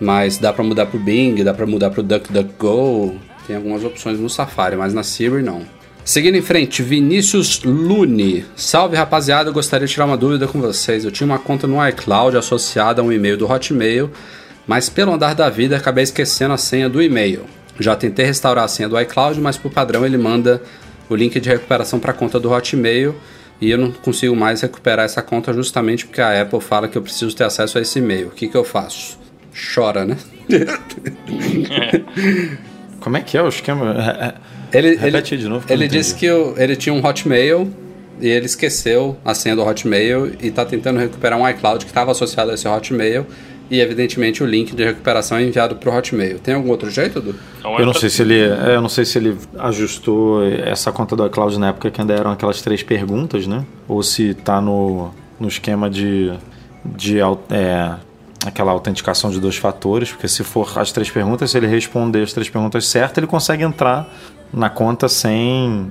Mas 0.00 0.38
dá 0.38 0.52
para 0.52 0.64
mudar 0.64 0.86
pro 0.86 0.98
Bing, 0.98 1.42
dá 1.42 1.54
para 1.54 1.66
mudar 1.66 1.90
pro 1.90 2.02
DuckDuckGo. 2.02 3.14
Tem 3.46 3.56
algumas 3.56 3.84
opções 3.84 4.18
no 4.18 4.28
Safari, 4.28 4.76
mas 4.76 4.92
na 4.92 5.02
Siri 5.02 5.42
não. 5.42 5.62
Seguindo 6.04 6.36
em 6.36 6.42
frente, 6.42 6.82
Vinícius 6.82 7.62
Lune. 7.64 8.44
Salve 8.54 8.96
rapaziada, 8.96 9.48
eu 9.48 9.52
gostaria 9.52 9.86
de 9.86 9.92
tirar 9.92 10.04
uma 10.04 10.16
dúvida 10.16 10.46
com 10.46 10.60
vocês. 10.60 11.04
Eu 11.04 11.10
tinha 11.10 11.26
uma 11.26 11.38
conta 11.38 11.66
no 11.66 11.84
iCloud 11.88 12.36
associada 12.36 13.02
a 13.02 13.04
um 13.04 13.12
e-mail 13.12 13.36
do 13.36 13.50
Hotmail 13.50 14.10
mas 14.66 14.88
pelo 14.88 15.12
andar 15.12 15.34
da 15.34 15.48
vida 15.48 15.76
acabei 15.76 16.04
esquecendo 16.04 16.54
a 16.54 16.58
senha 16.58 16.88
do 16.88 17.02
e-mail. 17.02 17.44
Já 17.78 17.94
tentei 17.94 18.24
restaurar 18.24 18.64
a 18.64 18.68
senha 18.68 18.88
do 18.88 18.98
iCloud, 19.00 19.40
mas 19.40 19.56
por 19.56 19.70
padrão 19.70 20.04
ele 20.04 20.16
manda 20.16 20.62
o 21.08 21.14
link 21.14 21.38
de 21.38 21.48
recuperação 21.48 22.00
para 22.00 22.10
a 22.10 22.14
conta 22.14 22.40
do 22.40 22.50
Hotmail 22.50 23.14
e 23.60 23.70
eu 23.70 23.78
não 23.78 23.92
consigo 23.92 24.34
mais 24.34 24.60
recuperar 24.60 25.04
essa 25.04 25.22
conta 25.22 25.52
justamente 25.52 26.06
porque 26.06 26.20
a 26.20 26.42
Apple 26.42 26.60
fala 26.60 26.88
que 26.88 26.98
eu 26.98 27.02
preciso 27.02 27.34
ter 27.34 27.44
acesso 27.44 27.78
a 27.78 27.80
esse 27.80 27.98
e-mail. 27.98 28.28
O 28.28 28.30
que, 28.30 28.48
que 28.48 28.56
eu 28.56 28.64
faço? 28.64 29.18
Chora, 29.74 30.04
né? 30.04 30.16
Como 33.00 33.16
é 33.16 33.20
que 33.20 33.38
é 33.38 33.42
o 33.42 33.48
esquema? 33.48 34.34
Ele, 34.72 34.96
Repete 34.96 35.34
ele, 35.34 35.42
de 35.42 35.48
novo. 35.48 35.66
Ele 35.68 35.88
disse 35.88 36.14
que 36.14 36.26
eu, 36.26 36.54
ele 36.58 36.76
tinha 36.76 36.92
um 36.92 37.04
Hotmail 37.04 37.72
e 38.20 38.28
ele 38.28 38.46
esqueceu 38.46 39.16
a 39.24 39.34
senha 39.34 39.54
do 39.54 39.62
Hotmail 39.62 40.32
e 40.40 40.48
está 40.48 40.64
tentando 40.64 40.98
recuperar 40.98 41.38
um 41.38 41.48
iCloud 41.48 41.84
que 41.84 41.90
estava 41.90 42.10
associado 42.10 42.50
a 42.50 42.54
esse 42.54 42.66
Hotmail 42.66 43.26
e, 43.70 43.80
evidentemente, 43.80 44.42
o 44.42 44.46
link 44.46 44.74
de 44.74 44.84
recuperação 44.84 45.38
é 45.38 45.42
enviado 45.42 45.76
para 45.76 45.90
o 45.90 45.96
Hotmail. 45.96 46.38
Tem 46.38 46.54
algum 46.54 46.70
outro 46.70 46.90
jeito, 46.90 47.18
Edu? 47.18 47.34
Eu 47.78 47.84
não 47.84 47.94
sei 47.94 48.08
se 48.08 48.22
ele, 48.22 48.40
é, 48.40 48.76
eu 48.76 48.80
não 48.80 48.88
sei 48.88 49.04
se 49.04 49.18
ele 49.18 49.36
ajustou 49.58 50.46
essa 50.46 50.92
conta 50.92 51.16
do 51.16 51.26
iCloud 51.26 51.58
na 51.58 51.68
época 51.68 51.90
que 51.90 52.00
ainda 52.00 52.14
eram 52.14 52.30
aquelas 52.30 52.62
três 52.62 52.82
perguntas, 52.82 53.46
né? 53.46 53.64
Ou 53.88 54.02
se 54.02 54.30
está 54.30 54.60
no, 54.60 55.10
no 55.40 55.48
esquema 55.48 55.90
de, 55.90 56.32
de 56.84 57.18
é, 57.50 57.94
aquela 58.46 58.70
autenticação 58.70 59.30
de 59.30 59.40
dois 59.40 59.56
fatores, 59.56 60.12
porque 60.12 60.28
se 60.28 60.44
for 60.44 60.78
as 60.78 60.92
três 60.92 61.10
perguntas, 61.10 61.50
se 61.50 61.56
ele 61.56 61.66
responder 61.66 62.22
as 62.22 62.32
três 62.32 62.48
perguntas 62.48 62.86
certas, 62.86 63.18
ele 63.18 63.26
consegue 63.26 63.64
entrar 63.64 64.08
na 64.52 64.70
conta 64.70 65.08
sem, 65.08 65.90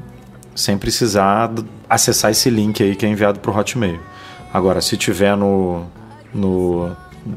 sem 0.56 0.78
precisar 0.78 1.52
acessar 1.90 2.32
esse 2.32 2.50
link 2.50 2.82
aí 2.82 2.96
que 2.96 3.06
é 3.06 3.10
enviado 3.10 3.40
para 3.40 3.52
o 3.52 3.58
Hotmail. 3.58 4.00
Agora, 4.54 4.80
se 4.80 4.96
tiver 4.96 5.36
no, 5.36 5.86
no 6.34 6.96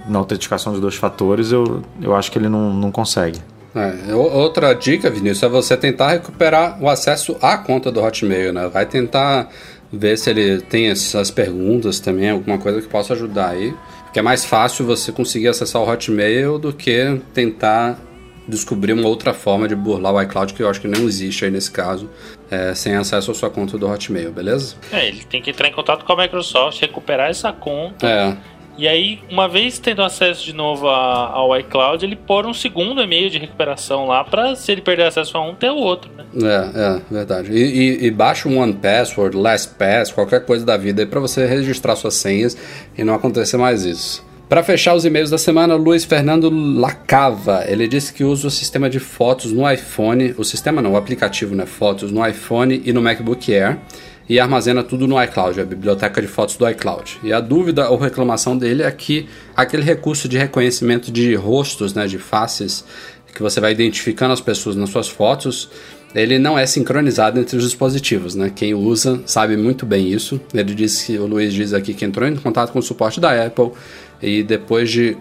na 0.08 0.18
autenticação 0.18 0.72
de 0.74 0.80
dois 0.80 0.96
fatores, 0.96 1.52
eu, 1.52 1.82
eu 2.00 2.14
acho 2.14 2.30
que 2.30 2.38
ele 2.38 2.48
não, 2.48 2.72
não 2.72 2.92
consegue. 2.92 3.40
É, 3.74 4.14
outra 4.14 4.74
dica, 4.74 5.10
Vinícius, 5.10 5.42
é 5.42 5.48
você 5.48 5.76
tentar 5.76 6.10
recuperar 6.10 6.82
o 6.82 6.88
acesso 6.88 7.36
à 7.40 7.56
conta 7.56 7.92
do 7.92 8.02
Hotmail, 8.02 8.52
né? 8.52 8.68
Vai 8.68 8.86
tentar 8.86 9.48
ver 9.92 10.16
se 10.18 10.30
ele 10.30 10.60
tem 10.60 10.88
essas 10.88 11.30
perguntas 11.30 12.00
também, 12.00 12.30
alguma 12.30 12.58
coisa 12.58 12.80
que 12.80 12.88
possa 12.88 13.14
ajudar 13.14 13.50
aí. 13.50 13.74
Porque 14.04 14.18
é 14.18 14.22
mais 14.22 14.44
fácil 14.44 14.86
você 14.86 15.12
conseguir 15.12 15.48
acessar 15.48 15.82
o 15.82 15.88
Hotmail 15.88 16.58
do 16.58 16.72
que 16.72 17.20
tentar 17.32 17.98
descobrir 18.48 18.94
uma 18.94 19.06
outra 19.06 19.34
forma 19.34 19.68
de 19.68 19.76
burlar 19.76 20.14
o 20.14 20.22
iCloud, 20.22 20.54
que 20.54 20.62
eu 20.62 20.70
acho 20.70 20.80
que 20.80 20.88
não 20.88 21.06
existe 21.06 21.44
aí 21.44 21.50
nesse 21.50 21.70
caso, 21.70 22.08
é, 22.50 22.74
sem 22.74 22.94
acesso 22.94 23.30
à 23.30 23.34
sua 23.34 23.50
conta 23.50 23.76
do 23.76 23.86
Hotmail, 23.86 24.32
beleza? 24.32 24.76
É, 24.90 25.06
ele 25.06 25.22
tem 25.24 25.42
que 25.42 25.50
entrar 25.50 25.68
em 25.68 25.72
contato 25.72 26.06
com 26.06 26.12
a 26.14 26.16
Microsoft, 26.16 26.80
recuperar 26.80 27.28
essa 27.28 27.52
conta. 27.52 28.08
É 28.08 28.57
e 28.78 28.86
aí, 28.86 29.18
uma 29.28 29.48
vez 29.48 29.80
tendo 29.80 30.02
acesso 30.02 30.44
de 30.44 30.52
novo 30.52 30.86
ao 30.86 31.58
iCloud, 31.58 32.04
ele 32.04 32.14
pôr 32.14 32.46
um 32.46 32.54
segundo 32.54 33.02
e-mail 33.02 33.28
de 33.28 33.36
recuperação 33.36 34.06
lá 34.06 34.22
para 34.22 34.54
se 34.54 34.70
ele 34.70 34.80
perder 34.80 35.08
acesso 35.08 35.36
a 35.36 35.44
um, 35.44 35.52
ter 35.52 35.68
o 35.70 35.76
outro, 35.76 36.08
né? 36.16 36.24
É, 36.40 36.80
é, 36.80 37.02
verdade. 37.10 37.50
E, 37.52 37.58
e, 37.58 38.06
e 38.06 38.10
baixa 38.12 38.48
um 38.48 38.56
OnePassword, 38.56 39.36
LastPass, 39.36 40.12
qualquer 40.12 40.46
coisa 40.46 40.64
da 40.64 40.76
vida 40.76 41.02
aí 41.02 41.06
para 41.06 41.18
você 41.18 41.44
registrar 41.44 41.96
suas 41.96 42.14
senhas 42.14 42.56
e 42.96 43.02
não 43.02 43.14
acontecer 43.14 43.56
mais 43.56 43.84
isso. 43.84 44.24
Para 44.48 44.62
fechar 44.62 44.94
os 44.94 45.04
e-mails 45.04 45.28
da 45.28 45.38
semana, 45.38 45.74
Luiz 45.74 46.04
Fernando 46.04 46.48
Lacava. 46.48 47.64
Ele 47.66 47.86
disse 47.88 48.14
que 48.14 48.22
usa 48.22 48.46
o 48.46 48.50
sistema 48.50 48.88
de 48.88 49.00
fotos 49.00 49.52
no 49.52 49.70
iPhone, 49.70 50.34
o 50.38 50.44
sistema 50.44 50.80
não, 50.80 50.92
o 50.92 50.96
aplicativo, 50.96 51.54
né? 51.54 51.66
Fotos 51.66 52.10
no 52.10 52.26
iPhone 52.26 52.80
e 52.84 52.92
no 52.92 53.02
MacBook 53.02 53.52
Air 53.52 53.76
e 54.28 54.38
armazena 54.38 54.82
tudo 54.82 55.06
no 55.06 55.22
iCloud, 55.22 55.60
a 55.60 55.64
biblioteca 55.64 56.20
de 56.20 56.28
fotos 56.28 56.56
do 56.56 56.68
iCloud. 56.68 57.18
E 57.22 57.32
a 57.32 57.40
dúvida 57.40 57.88
ou 57.88 57.96
reclamação 57.96 58.56
dele 58.56 58.82
é 58.82 58.90
que 58.90 59.28
aquele 59.56 59.82
recurso 59.82 60.28
de 60.28 60.36
reconhecimento 60.36 61.10
de 61.10 61.34
rostos, 61.34 61.94
né, 61.94 62.06
de 62.06 62.18
faces, 62.18 62.84
que 63.34 63.42
você 63.42 63.60
vai 63.60 63.72
identificando 63.72 64.32
as 64.32 64.40
pessoas 64.40 64.76
nas 64.76 64.90
suas 64.90 65.08
fotos, 65.08 65.70
ele 66.14 66.38
não 66.38 66.58
é 66.58 66.66
sincronizado 66.66 67.38
entre 67.38 67.56
os 67.56 67.64
dispositivos, 67.64 68.34
né? 68.34 68.50
Quem 68.54 68.74
usa 68.74 69.20
sabe 69.26 69.56
muito 69.56 69.84
bem 69.84 70.10
isso. 70.10 70.40
Ele 70.54 70.74
disse 70.74 71.06
que 71.06 71.18
o 71.18 71.26
Luiz 71.26 71.52
diz 71.52 71.72
aqui 71.74 71.92
que 71.92 72.04
entrou 72.04 72.26
em 72.26 72.34
contato 72.34 72.72
com 72.72 72.78
o 72.78 72.82
suporte 72.82 73.20
da 73.20 73.46
Apple 73.46 73.72
e 74.20 74.42
depois 74.42 74.90
de 74.90 75.16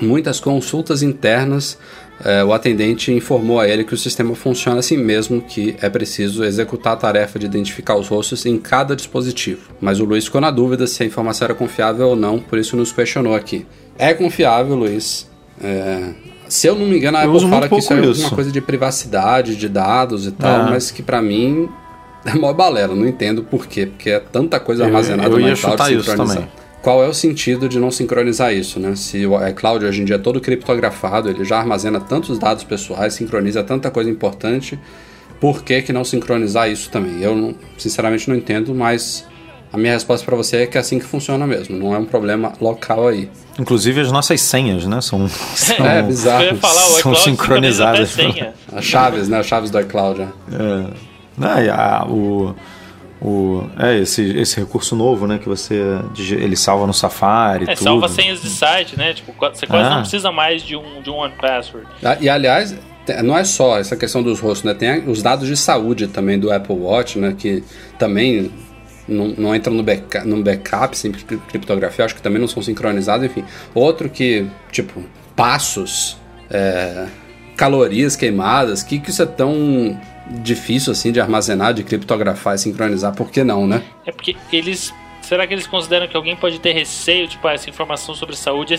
muitas 0.00 0.38
consultas 0.38 1.02
internas 1.02 1.78
é, 2.24 2.42
o 2.42 2.52
atendente 2.52 3.12
informou 3.12 3.60
a 3.60 3.68
ele 3.68 3.84
que 3.84 3.94
o 3.94 3.96
sistema 3.96 4.34
funciona 4.34 4.80
assim 4.80 4.96
mesmo, 4.96 5.40
que 5.40 5.76
é 5.80 5.88
preciso 5.88 6.44
executar 6.44 6.94
a 6.94 6.96
tarefa 6.96 7.38
de 7.38 7.46
identificar 7.46 7.96
os 7.96 8.08
rostos 8.08 8.44
em 8.44 8.58
cada 8.58 8.96
dispositivo. 8.96 9.70
Mas 9.80 10.00
o 10.00 10.04
Luiz 10.04 10.24
ficou 10.24 10.40
na 10.40 10.50
dúvida 10.50 10.86
se 10.86 11.02
a 11.02 11.06
informação 11.06 11.46
era 11.46 11.54
confiável 11.54 12.08
ou 12.08 12.16
não, 12.16 12.40
por 12.40 12.58
isso 12.58 12.76
nos 12.76 12.90
questionou 12.90 13.34
aqui. 13.34 13.64
É 13.96 14.12
confiável, 14.14 14.74
Luiz. 14.74 15.28
É... 15.62 16.10
Se 16.48 16.66
eu 16.66 16.74
não 16.74 16.86
me 16.86 16.96
engano, 16.96 17.18
a 17.18 17.22
Apple 17.22 17.40
fala 17.40 17.68
que 17.68 17.76
isso 17.76 17.92
é 17.92 17.98
alguma 17.98 18.30
coisa 18.30 18.50
de 18.50 18.60
privacidade, 18.60 19.54
de 19.54 19.68
dados 19.68 20.26
e 20.26 20.32
tal, 20.32 20.66
é. 20.66 20.70
mas 20.70 20.90
que 20.90 21.02
para 21.02 21.20
mim 21.20 21.68
é 22.24 22.34
mó 22.34 22.52
balela, 22.52 22.94
não 22.94 23.06
entendo 23.06 23.44
por 23.44 23.66
quê, 23.66 23.86
porque 23.86 24.10
é 24.10 24.18
tanta 24.18 24.58
coisa 24.58 24.84
armazenada 24.84 25.28
eu, 25.28 25.38
eu 25.38 25.46
no 25.46 25.52
iCloud 25.52 26.02
sincronizada. 26.04 26.48
Qual 26.82 27.02
é 27.02 27.08
o 27.08 27.14
sentido 27.14 27.68
de 27.68 27.78
não 27.78 27.90
sincronizar 27.90 28.52
isso, 28.54 28.78
né? 28.78 28.94
Se 28.94 29.26
o 29.26 29.46
iCloud 29.48 29.84
hoje 29.84 30.00
em 30.00 30.04
dia 30.04 30.16
é 30.16 30.18
todo 30.18 30.40
criptografado, 30.40 31.28
ele 31.28 31.44
já 31.44 31.58
armazena 31.58 32.00
tantos 32.00 32.38
dados 32.38 32.62
pessoais, 32.64 33.14
sincroniza 33.14 33.62
tanta 33.64 33.90
coisa 33.90 34.08
importante, 34.08 34.78
por 35.40 35.62
que, 35.62 35.82
que 35.82 35.92
não 35.92 36.04
sincronizar 36.04 36.70
isso 36.70 36.90
também? 36.90 37.20
Eu, 37.20 37.54
sinceramente, 37.76 38.28
não 38.28 38.36
entendo, 38.36 38.74
mas 38.74 39.26
a 39.72 39.76
minha 39.76 39.92
resposta 39.92 40.24
para 40.24 40.36
você 40.36 40.58
é 40.58 40.66
que 40.66 40.78
é 40.78 40.80
assim 40.80 40.98
que 40.98 41.04
funciona 41.04 41.46
mesmo, 41.46 41.76
não 41.76 41.94
é 41.94 41.98
um 41.98 42.04
problema 42.04 42.52
local 42.60 43.08
aí. 43.08 43.30
Inclusive 43.58 44.00
as 44.00 44.10
nossas 44.10 44.40
senhas, 44.40 44.86
né? 44.86 45.00
São, 45.00 45.28
são 45.28 45.86
é, 45.86 46.02
bizarro. 46.02 46.56
Falar, 46.56 46.82
são 47.02 47.14
sincronizadas. 47.14 48.16
As 48.72 48.84
chaves, 48.84 49.28
né? 49.28 49.38
As 49.38 49.46
chaves 49.46 49.70
do 49.70 49.80
iCloud. 49.80 50.22
É. 50.22 50.26
é. 50.26 50.28
Não, 51.36 51.74
a, 51.74 52.06
o, 52.08 52.54
o, 53.20 53.68
é, 53.78 53.98
esse, 53.98 54.22
esse 54.38 54.60
recurso 54.60 54.94
novo, 54.94 55.26
né? 55.26 55.38
Que 55.38 55.48
você. 55.48 55.80
Ele 56.30 56.56
salva 56.56 56.86
no 56.86 56.94
Safari. 56.94 57.64
É, 57.64 57.74
tudo. 57.74 57.84
salva 57.84 58.08
senhas 58.08 58.40
de 58.40 58.48
site, 58.48 58.96
né? 58.96 59.12
Tipo, 59.12 59.32
você 59.32 59.66
quase 59.66 59.86
ah. 59.86 59.90
não 59.90 60.00
precisa 60.00 60.30
mais 60.30 60.62
de 60.62 60.76
um, 60.76 61.02
de 61.02 61.10
um 61.10 61.16
one 61.16 61.34
password. 61.40 61.88
Ah, 62.04 62.16
e 62.20 62.28
aliás, 62.28 62.76
não 63.24 63.36
é 63.36 63.42
só 63.42 63.78
essa 63.78 63.96
questão 63.96 64.22
dos 64.22 64.38
rostos, 64.38 64.64
né? 64.64 64.74
Tem 64.74 65.08
os 65.08 65.22
dados 65.22 65.48
de 65.48 65.56
saúde 65.56 66.06
também 66.06 66.38
do 66.38 66.52
Apple 66.52 66.76
Watch, 66.76 67.18
né? 67.18 67.34
Que 67.36 67.64
também 67.98 68.52
não, 69.08 69.28
não 69.28 69.54
entram 69.54 69.74
no, 69.74 69.82
backup, 69.82 70.26
no 70.26 70.42
backup 70.42 70.96
sem 70.96 71.10
criptografia, 71.10 72.04
acho 72.04 72.14
que 72.14 72.22
também 72.22 72.40
não 72.40 72.48
são 72.48 72.62
sincronizados, 72.62 73.26
enfim. 73.26 73.44
Outro 73.74 74.08
que, 74.08 74.46
tipo, 74.70 75.02
passos, 75.34 76.16
é, 76.50 77.06
calorias 77.56 78.14
queimadas, 78.14 78.82
que, 78.82 79.00
que 79.00 79.10
isso 79.10 79.22
é 79.22 79.26
tão 79.26 79.98
difícil 80.30 80.92
assim 80.92 81.12
de 81.12 81.20
armazenar, 81.20 81.74
de 81.74 81.82
criptografar 81.82 82.54
e 82.54 82.58
sincronizar, 82.58 83.14
por 83.14 83.30
que 83.30 83.42
não, 83.42 83.66
né? 83.66 83.82
É 84.06 84.12
porque 84.12 84.36
eles. 84.52 84.92
Será 85.20 85.46
que 85.46 85.52
eles 85.52 85.66
consideram 85.66 86.08
que 86.08 86.16
alguém 86.16 86.34
pode 86.34 86.58
ter 86.58 86.72
receio, 86.72 87.28
tipo, 87.28 87.46
ah, 87.46 87.52
essa 87.52 87.68
informação 87.68 88.14
sobre 88.14 88.34
saúde 88.34 88.72
é 88.72 88.78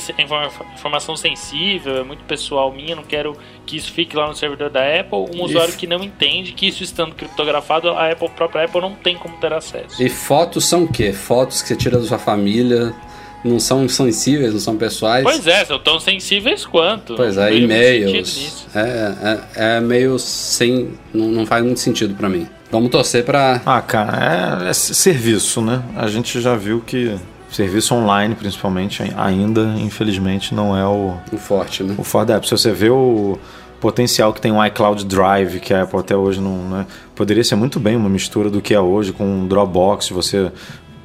informação 0.74 1.16
sensível, 1.16 1.98
é 1.98 2.04
muito 2.04 2.24
pessoal 2.24 2.74
minha, 2.74 2.96
não 2.96 3.04
quero 3.04 3.38
que 3.68 3.78
isso 3.78 3.92
fique 3.92 4.16
lá 4.16 4.28
no 4.28 4.34
servidor 4.34 4.72
da 4.72 4.80
Apple? 4.82 5.38
Um 5.38 5.44
usuário 5.44 5.76
que 5.76 5.86
não 5.86 6.04
entende 6.04 6.54
que 6.54 6.68
isso 6.68 6.82
estando 6.82 7.14
criptografado, 7.14 7.92
a 7.92 8.10
Apple, 8.10 8.26
a 8.26 8.32
própria 8.32 8.66
Apple 8.66 8.82
não 8.82 8.96
tem 8.96 9.16
como 9.16 9.38
ter 9.38 9.54
acesso. 9.54 10.02
E 10.02 10.10
fotos 10.10 10.66
são 10.66 10.86
o 10.86 10.88
quê? 10.88 11.14
Fotos 11.14 11.62
que 11.62 11.68
você 11.68 11.76
tira 11.76 12.00
da 12.00 12.06
sua 12.08 12.18
família, 12.18 12.96
não 13.44 13.60
são 13.60 13.88
sensíveis, 13.88 14.54
não 14.54 14.60
são 14.60 14.76
pessoais. 14.76 15.24
Pois 15.24 15.48
é, 15.48 15.64
são 15.66 15.80
tão 15.80 16.00
sensíveis 16.00 16.66
quanto. 16.66 17.16
Pois 17.16 17.38
é, 17.38 17.56
e-mails. 17.56 18.68
É, 18.76 18.80
é, 19.56 19.78
é, 19.78 19.80
meio 19.80 20.20
sem. 20.20 20.92
Não, 21.14 21.28
não 21.28 21.46
faz 21.46 21.64
muito 21.64 21.80
sentido 21.80 22.14
para 22.16 22.30
mim. 22.30 22.48
Vamos 22.72 22.90
torcer 22.90 23.24
para. 23.24 23.62
Ah, 23.66 23.82
cara, 23.82 24.66
é, 24.66 24.70
é, 24.70 24.74
serviço, 24.74 25.62
né? 25.62 25.82
A 25.96 26.08
gente 26.08 26.40
já 26.42 26.56
viu 26.56 26.82
que 26.82 27.16
serviço 27.50 27.96
online, 27.96 28.36
principalmente, 28.36 29.04
ainda, 29.18 29.62
infelizmente, 29.78 30.54
não 30.54 30.78
é 30.78 30.86
o. 30.86 31.16
O 31.32 31.38
forte, 31.38 31.84
né? 31.84 31.96
O 31.98 32.04
forte 32.04 32.28
da 32.28 32.36
Apple. 32.36 32.50
Se 32.50 32.58
você 32.58 32.72
vê 32.72 32.90
o 32.90 33.40
potencial 33.80 34.34
que 34.34 34.42
tem 34.42 34.52
um 34.52 34.64
iCloud 34.66 35.06
Drive, 35.06 35.60
que 35.62 35.74
a 35.74 35.84
Apple 35.84 36.00
até 36.00 36.16
hoje 36.16 36.42
não. 36.42 36.58
Né? 36.70 36.86
Poderia 37.16 37.44
ser 37.44 37.56
muito 37.56 37.80
bem 37.80 37.96
uma 37.96 38.10
mistura 38.10 38.50
do 38.50 38.62
que 38.62 38.74
é 38.74 38.80
hoje 38.80 39.14
com 39.14 39.26
um 39.26 39.48
Dropbox, 39.48 40.10
você 40.10 40.52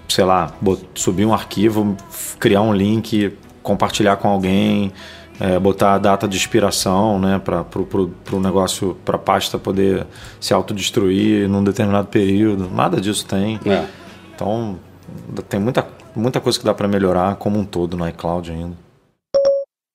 sei 0.09 0.25
lá, 0.25 0.53
subir 0.95 1.25
um 1.25 1.33
arquivo, 1.33 1.97
criar 2.39 2.63
um 2.63 2.73
link, 2.73 3.37
compartilhar 3.63 4.17
com 4.17 4.29
alguém, 4.29 4.93
é, 5.41 5.59
botar 5.59 5.95
a 5.95 5.99
data 5.99 6.29
de 6.29 6.37
expiração, 6.37 7.19
né, 7.19 7.39
para 7.39 7.65
o 8.33 8.41
negócio, 8.41 8.97
para 9.05 9.17
a 9.17 9.19
pasta 9.19 9.59
poder 9.59 10.07
se 10.41 10.55
autodestruir 10.55 11.49
num 11.49 11.65
determinado 11.65 12.09
período. 12.09 12.71
Nada 12.71 13.01
disso 13.01 13.27
tem. 13.27 13.59
É. 13.67 13.85
Então, 14.35 14.79
tem 15.49 15.61
muita, 15.61 15.87
muita 16.15 16.41
coisa 16.41 16.59
que 16.59 16.65
dá 16.65 16.75
para 16.75 16.89
melhorar 16.89 17.37
como 17.37 17.59
um 17.59 17.65
todo 17.65 17.97
no 17.97 18.09
iCloud 18.09 18.51
ainda. 18.51 18.77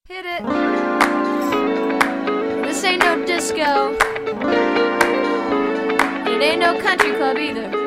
Hit 0.09 0.25
it. 0.25 0.43
This 2.65 2.83
ain't 2.83 3.03
no 3.05 3.25
disco. 3.25 3.59
It 6.25 6.43
ain't 6.43 6.59
no 6.59 6.81
country 6.81 7.13
club 7.13 7.37
either. 7.37 7.78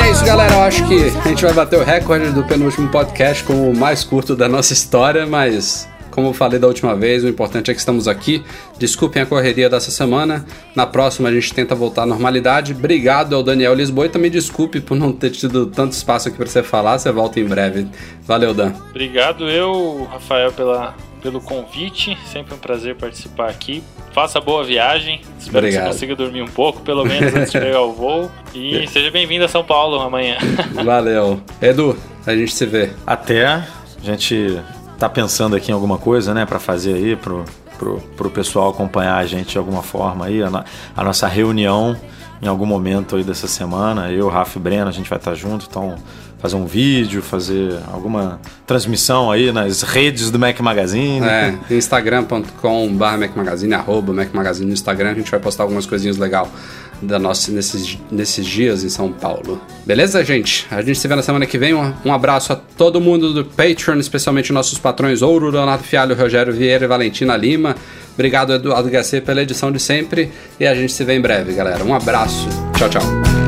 É 0.00 0.10
isso, 0.10 0.24
galera. 0.24 0.54
Eu 0.54 0.62
acho 0.62 0.86
que 0.88 1.04
a 1.24 1.28
gente 1.28 1.44
vai 1.44 1.52
bater 1.52 1.78
o 1.78 1.84
recorde 1.84 2.30
do 2.32 2.42
penúltimo 2.44 2.88
podcast 2.88 3.44
como 3.44 3.70
o 3.70 3.76
mais 3.76 4.02
curto 4.02 4.34
da 4.34 4.48
nossa 4.48 4.72
história, 4.72 5.26
mas 5.26 5.88
como 6.10 6.28
eu 6.28 6.32
falei 6.32 6.58
da 6.58 6.66
última 6.66 6.94
vez, 6.96 7.22
o 7.22 7.28
importante 7.28 7.70
é 7.70 7.74
que 7.74 7.80
estamos 7.80 8.08
aqui. 8.08 8.42
Desculpem 8.78 9.22
a 9.22 9.26
correria 9.26 9.70
dessa 9.70 9.90
semana. 9.90 10.44
Na 10.74 10.86
próxima 10.86 11.28
a 11.28 11.32
gente 11.32 11.54
tenta 11.54 11.74
voltar 11.74 12.02
à 12.02 12.06
normalidade. 12.06 12.72
Obrigado 12.72 13.34
ao 13.34 13.42
Daniel 13.42 13.74
Lisboa 13.74 14.06
e 14.06 14.08
também 14.08 14.30
desculpe 14.30 14.80
por 14.80 14.96
não 14.96 15.12
ter 15.12 15.30
tido 15.30 15.66
tanto 15.66 15.92
espaço 15.92 16.28
aqui 16.28 16.36
para 16.36 16.46
você 16.46 16.62
falar. 16.62 16.98
Você 16.98 17.12
volta 17.12 17.38
em 17.38 17.44
breve. 17.44 17.86
Valeu, 18.22 18.52
Dan. 18.52 18.72
Obrigado 18.90 19.48
eu, 19.48 20.08
Rafael, 20.10 20.52
pela 20.52 20.94
pelo 21.20 21.40
convite. 21.40 22.16
Sempre 22.26 22.54
um 22.54 22.58
prazer 22.58 22.96
participar 22.96 23.48
aqui. 23.48 23.82
Faça 24.12 24.40
boa 24.40 24.64
viagem. 24.64 25.20
Espero 25.38 25.58
Obrigado. 25.58 25.82
que 25.82 25.88
você 25.88 25.92
consiga 25.92 26.16
dormir 26.16 26.42
um 26.42 26.48
pouco, 26.48 26.80
pelo 26.80 27.04
menos 27.04 27.34
antes 27.34 27.52
de 27.52 27.58
pegar 27.60 27.82
o 27.82 27.92
voo. 27.92 28.30
E 28.54 28.86
seja 28.88 29.10
bem-vindo 29.10 29.44
a 29.44 29.48
São 29.48 29.62
Paulo 29.62 30.00
amanhã. 30.00 30.36
Valeu. 30.84 31.40
Edu, 31.62 31.96
a 32.26 32.34
gente 32.34 32.54
se 32.54 32.66
vê. 32.66 32.90
Até 33.06 33.46
a 33.46 33.66
gente 34.02 34.58
tá 34.98 35.08
pensando 35.08 35.54
aqui 35.54 35.70
em 35.70 35.74
alguma 35.74 35.98
coisa, 35.98 36.34
né, 36.34 36.44
para 36.44 36.58
fazer 36.58 36.94
aí 36.94 37.16
pro, 37.16 37.44
pro, 37.78 37.98
pro 38.16 38.30
pessoal 38.30 38.70
acompanhar 38.70 39.16
a 39.16 39.26
gente 39.26 39.52
de 39.52 39.58
alguma 39.58 39.82
forma 39.82 40.26
aí, 40.26 40.42
a, 40.42 40.50
no, 40.50 40.64
a 40.96 41.04
nossa 41.04 41.26
reunião 41.26 41.96
em 42.42 42.46
algum 42.46 42.66
momento 42.66 43.16
aí 43.16 43.24
dessa 43.24 43.46
semana. 43.46 44.10
Eu, 44.10 44.28
Rafa 44.28 44.58
e 44.58 44.62
Breno, 44.62 44.88
a 44.88 44.92
gente 44.92 45.08
vai 45.08 45.18
estar 45.18 45.34
junto, 45.34 45.66
então 45.68 45.96
fazer 46.38 46.56
um 46.56 46.64
vídeo, 46.64 47.20
fazer 47.20 47.78
alguma 47.92 48.40
transmissão 48.66 49.30
aí 49.30 49.52
nas 49.52 49.82
redes 49.82 50.30
do 50.30 50.38
Mac 50.38 50.58
Magazine. 50.60 51.26
É, 51.26 51.54
instagram.com.br 51.70 53.36
Magazine, 53.36 53.74
arroba 53.74 54.12
Mac 54.12 54.32
Magazine 54.32 54.66
no 54.66 54.72
Instagram, 54.72 55.10
a 55.10 55.14
gente 55.14 55.30
vai 55.30 55.38
postar 55.38 55.64
algumas 55.64 55.84
coisinhas 55.84 56.16
legais 56.16 56.48
da 57.02 57.18
nossa, 57.18 57.50
nesses, 57.50 57.98
nesses 58.10 58.46
dias 58.46 58.84
em 58.84 58.88
São 58.88 59.10
Paulo. 59.10 59.60
Beleza, 59.86 60.22
gente? 60.24 60.66
A 60.70 60.82
gente 60.82 60.98
se 60.98 61.08
vê 61.08 61.14
na 61.14 61.22
semana 61.22 61.46
que 61.46 61.56
vem. 61.56 61.74
Um, 61.74 61.92
um 62.04 62.12
abraço 62.12 62.52
a 62.52 62.56
todo 62.56 63.00
mundo 63.00 63.32
do 63.32 63.44
Patreon, 63.44 63.98
especialmente 63.98 64.52
nossos 64.52 64.78
patrões 64.78 65.22
Ouro, 65.22 65.50
Leonardo 65.50 65.82
Fialho, 65.84 66.14
Rogério 66.14 66.52
Vieira 66.52 66.84
e 66.84 66.88
Valentina 66.88 67.36
Lima. 67.36 67.74
Obrigado, 68.14 68.52
Eduardo 68.52 68.88
HC, 68.88 69.20
pela 69.20 69.42
edição 69.42 69.72
de 69.72 69.78
sempre. 69.78 70.30
E 70.58 70.66
a 70.66 70.74
gente 70.74 70.92
se 70.92 71.04
vê 71.04 71.14
em 71.14 71.20
breve, 71.20 71.52
galera. 71.52 71.84
Um 71.84 71.94
abraço. 71.94 72.48
Tchau, 72.76 72.88
tchau. 72.88 73.39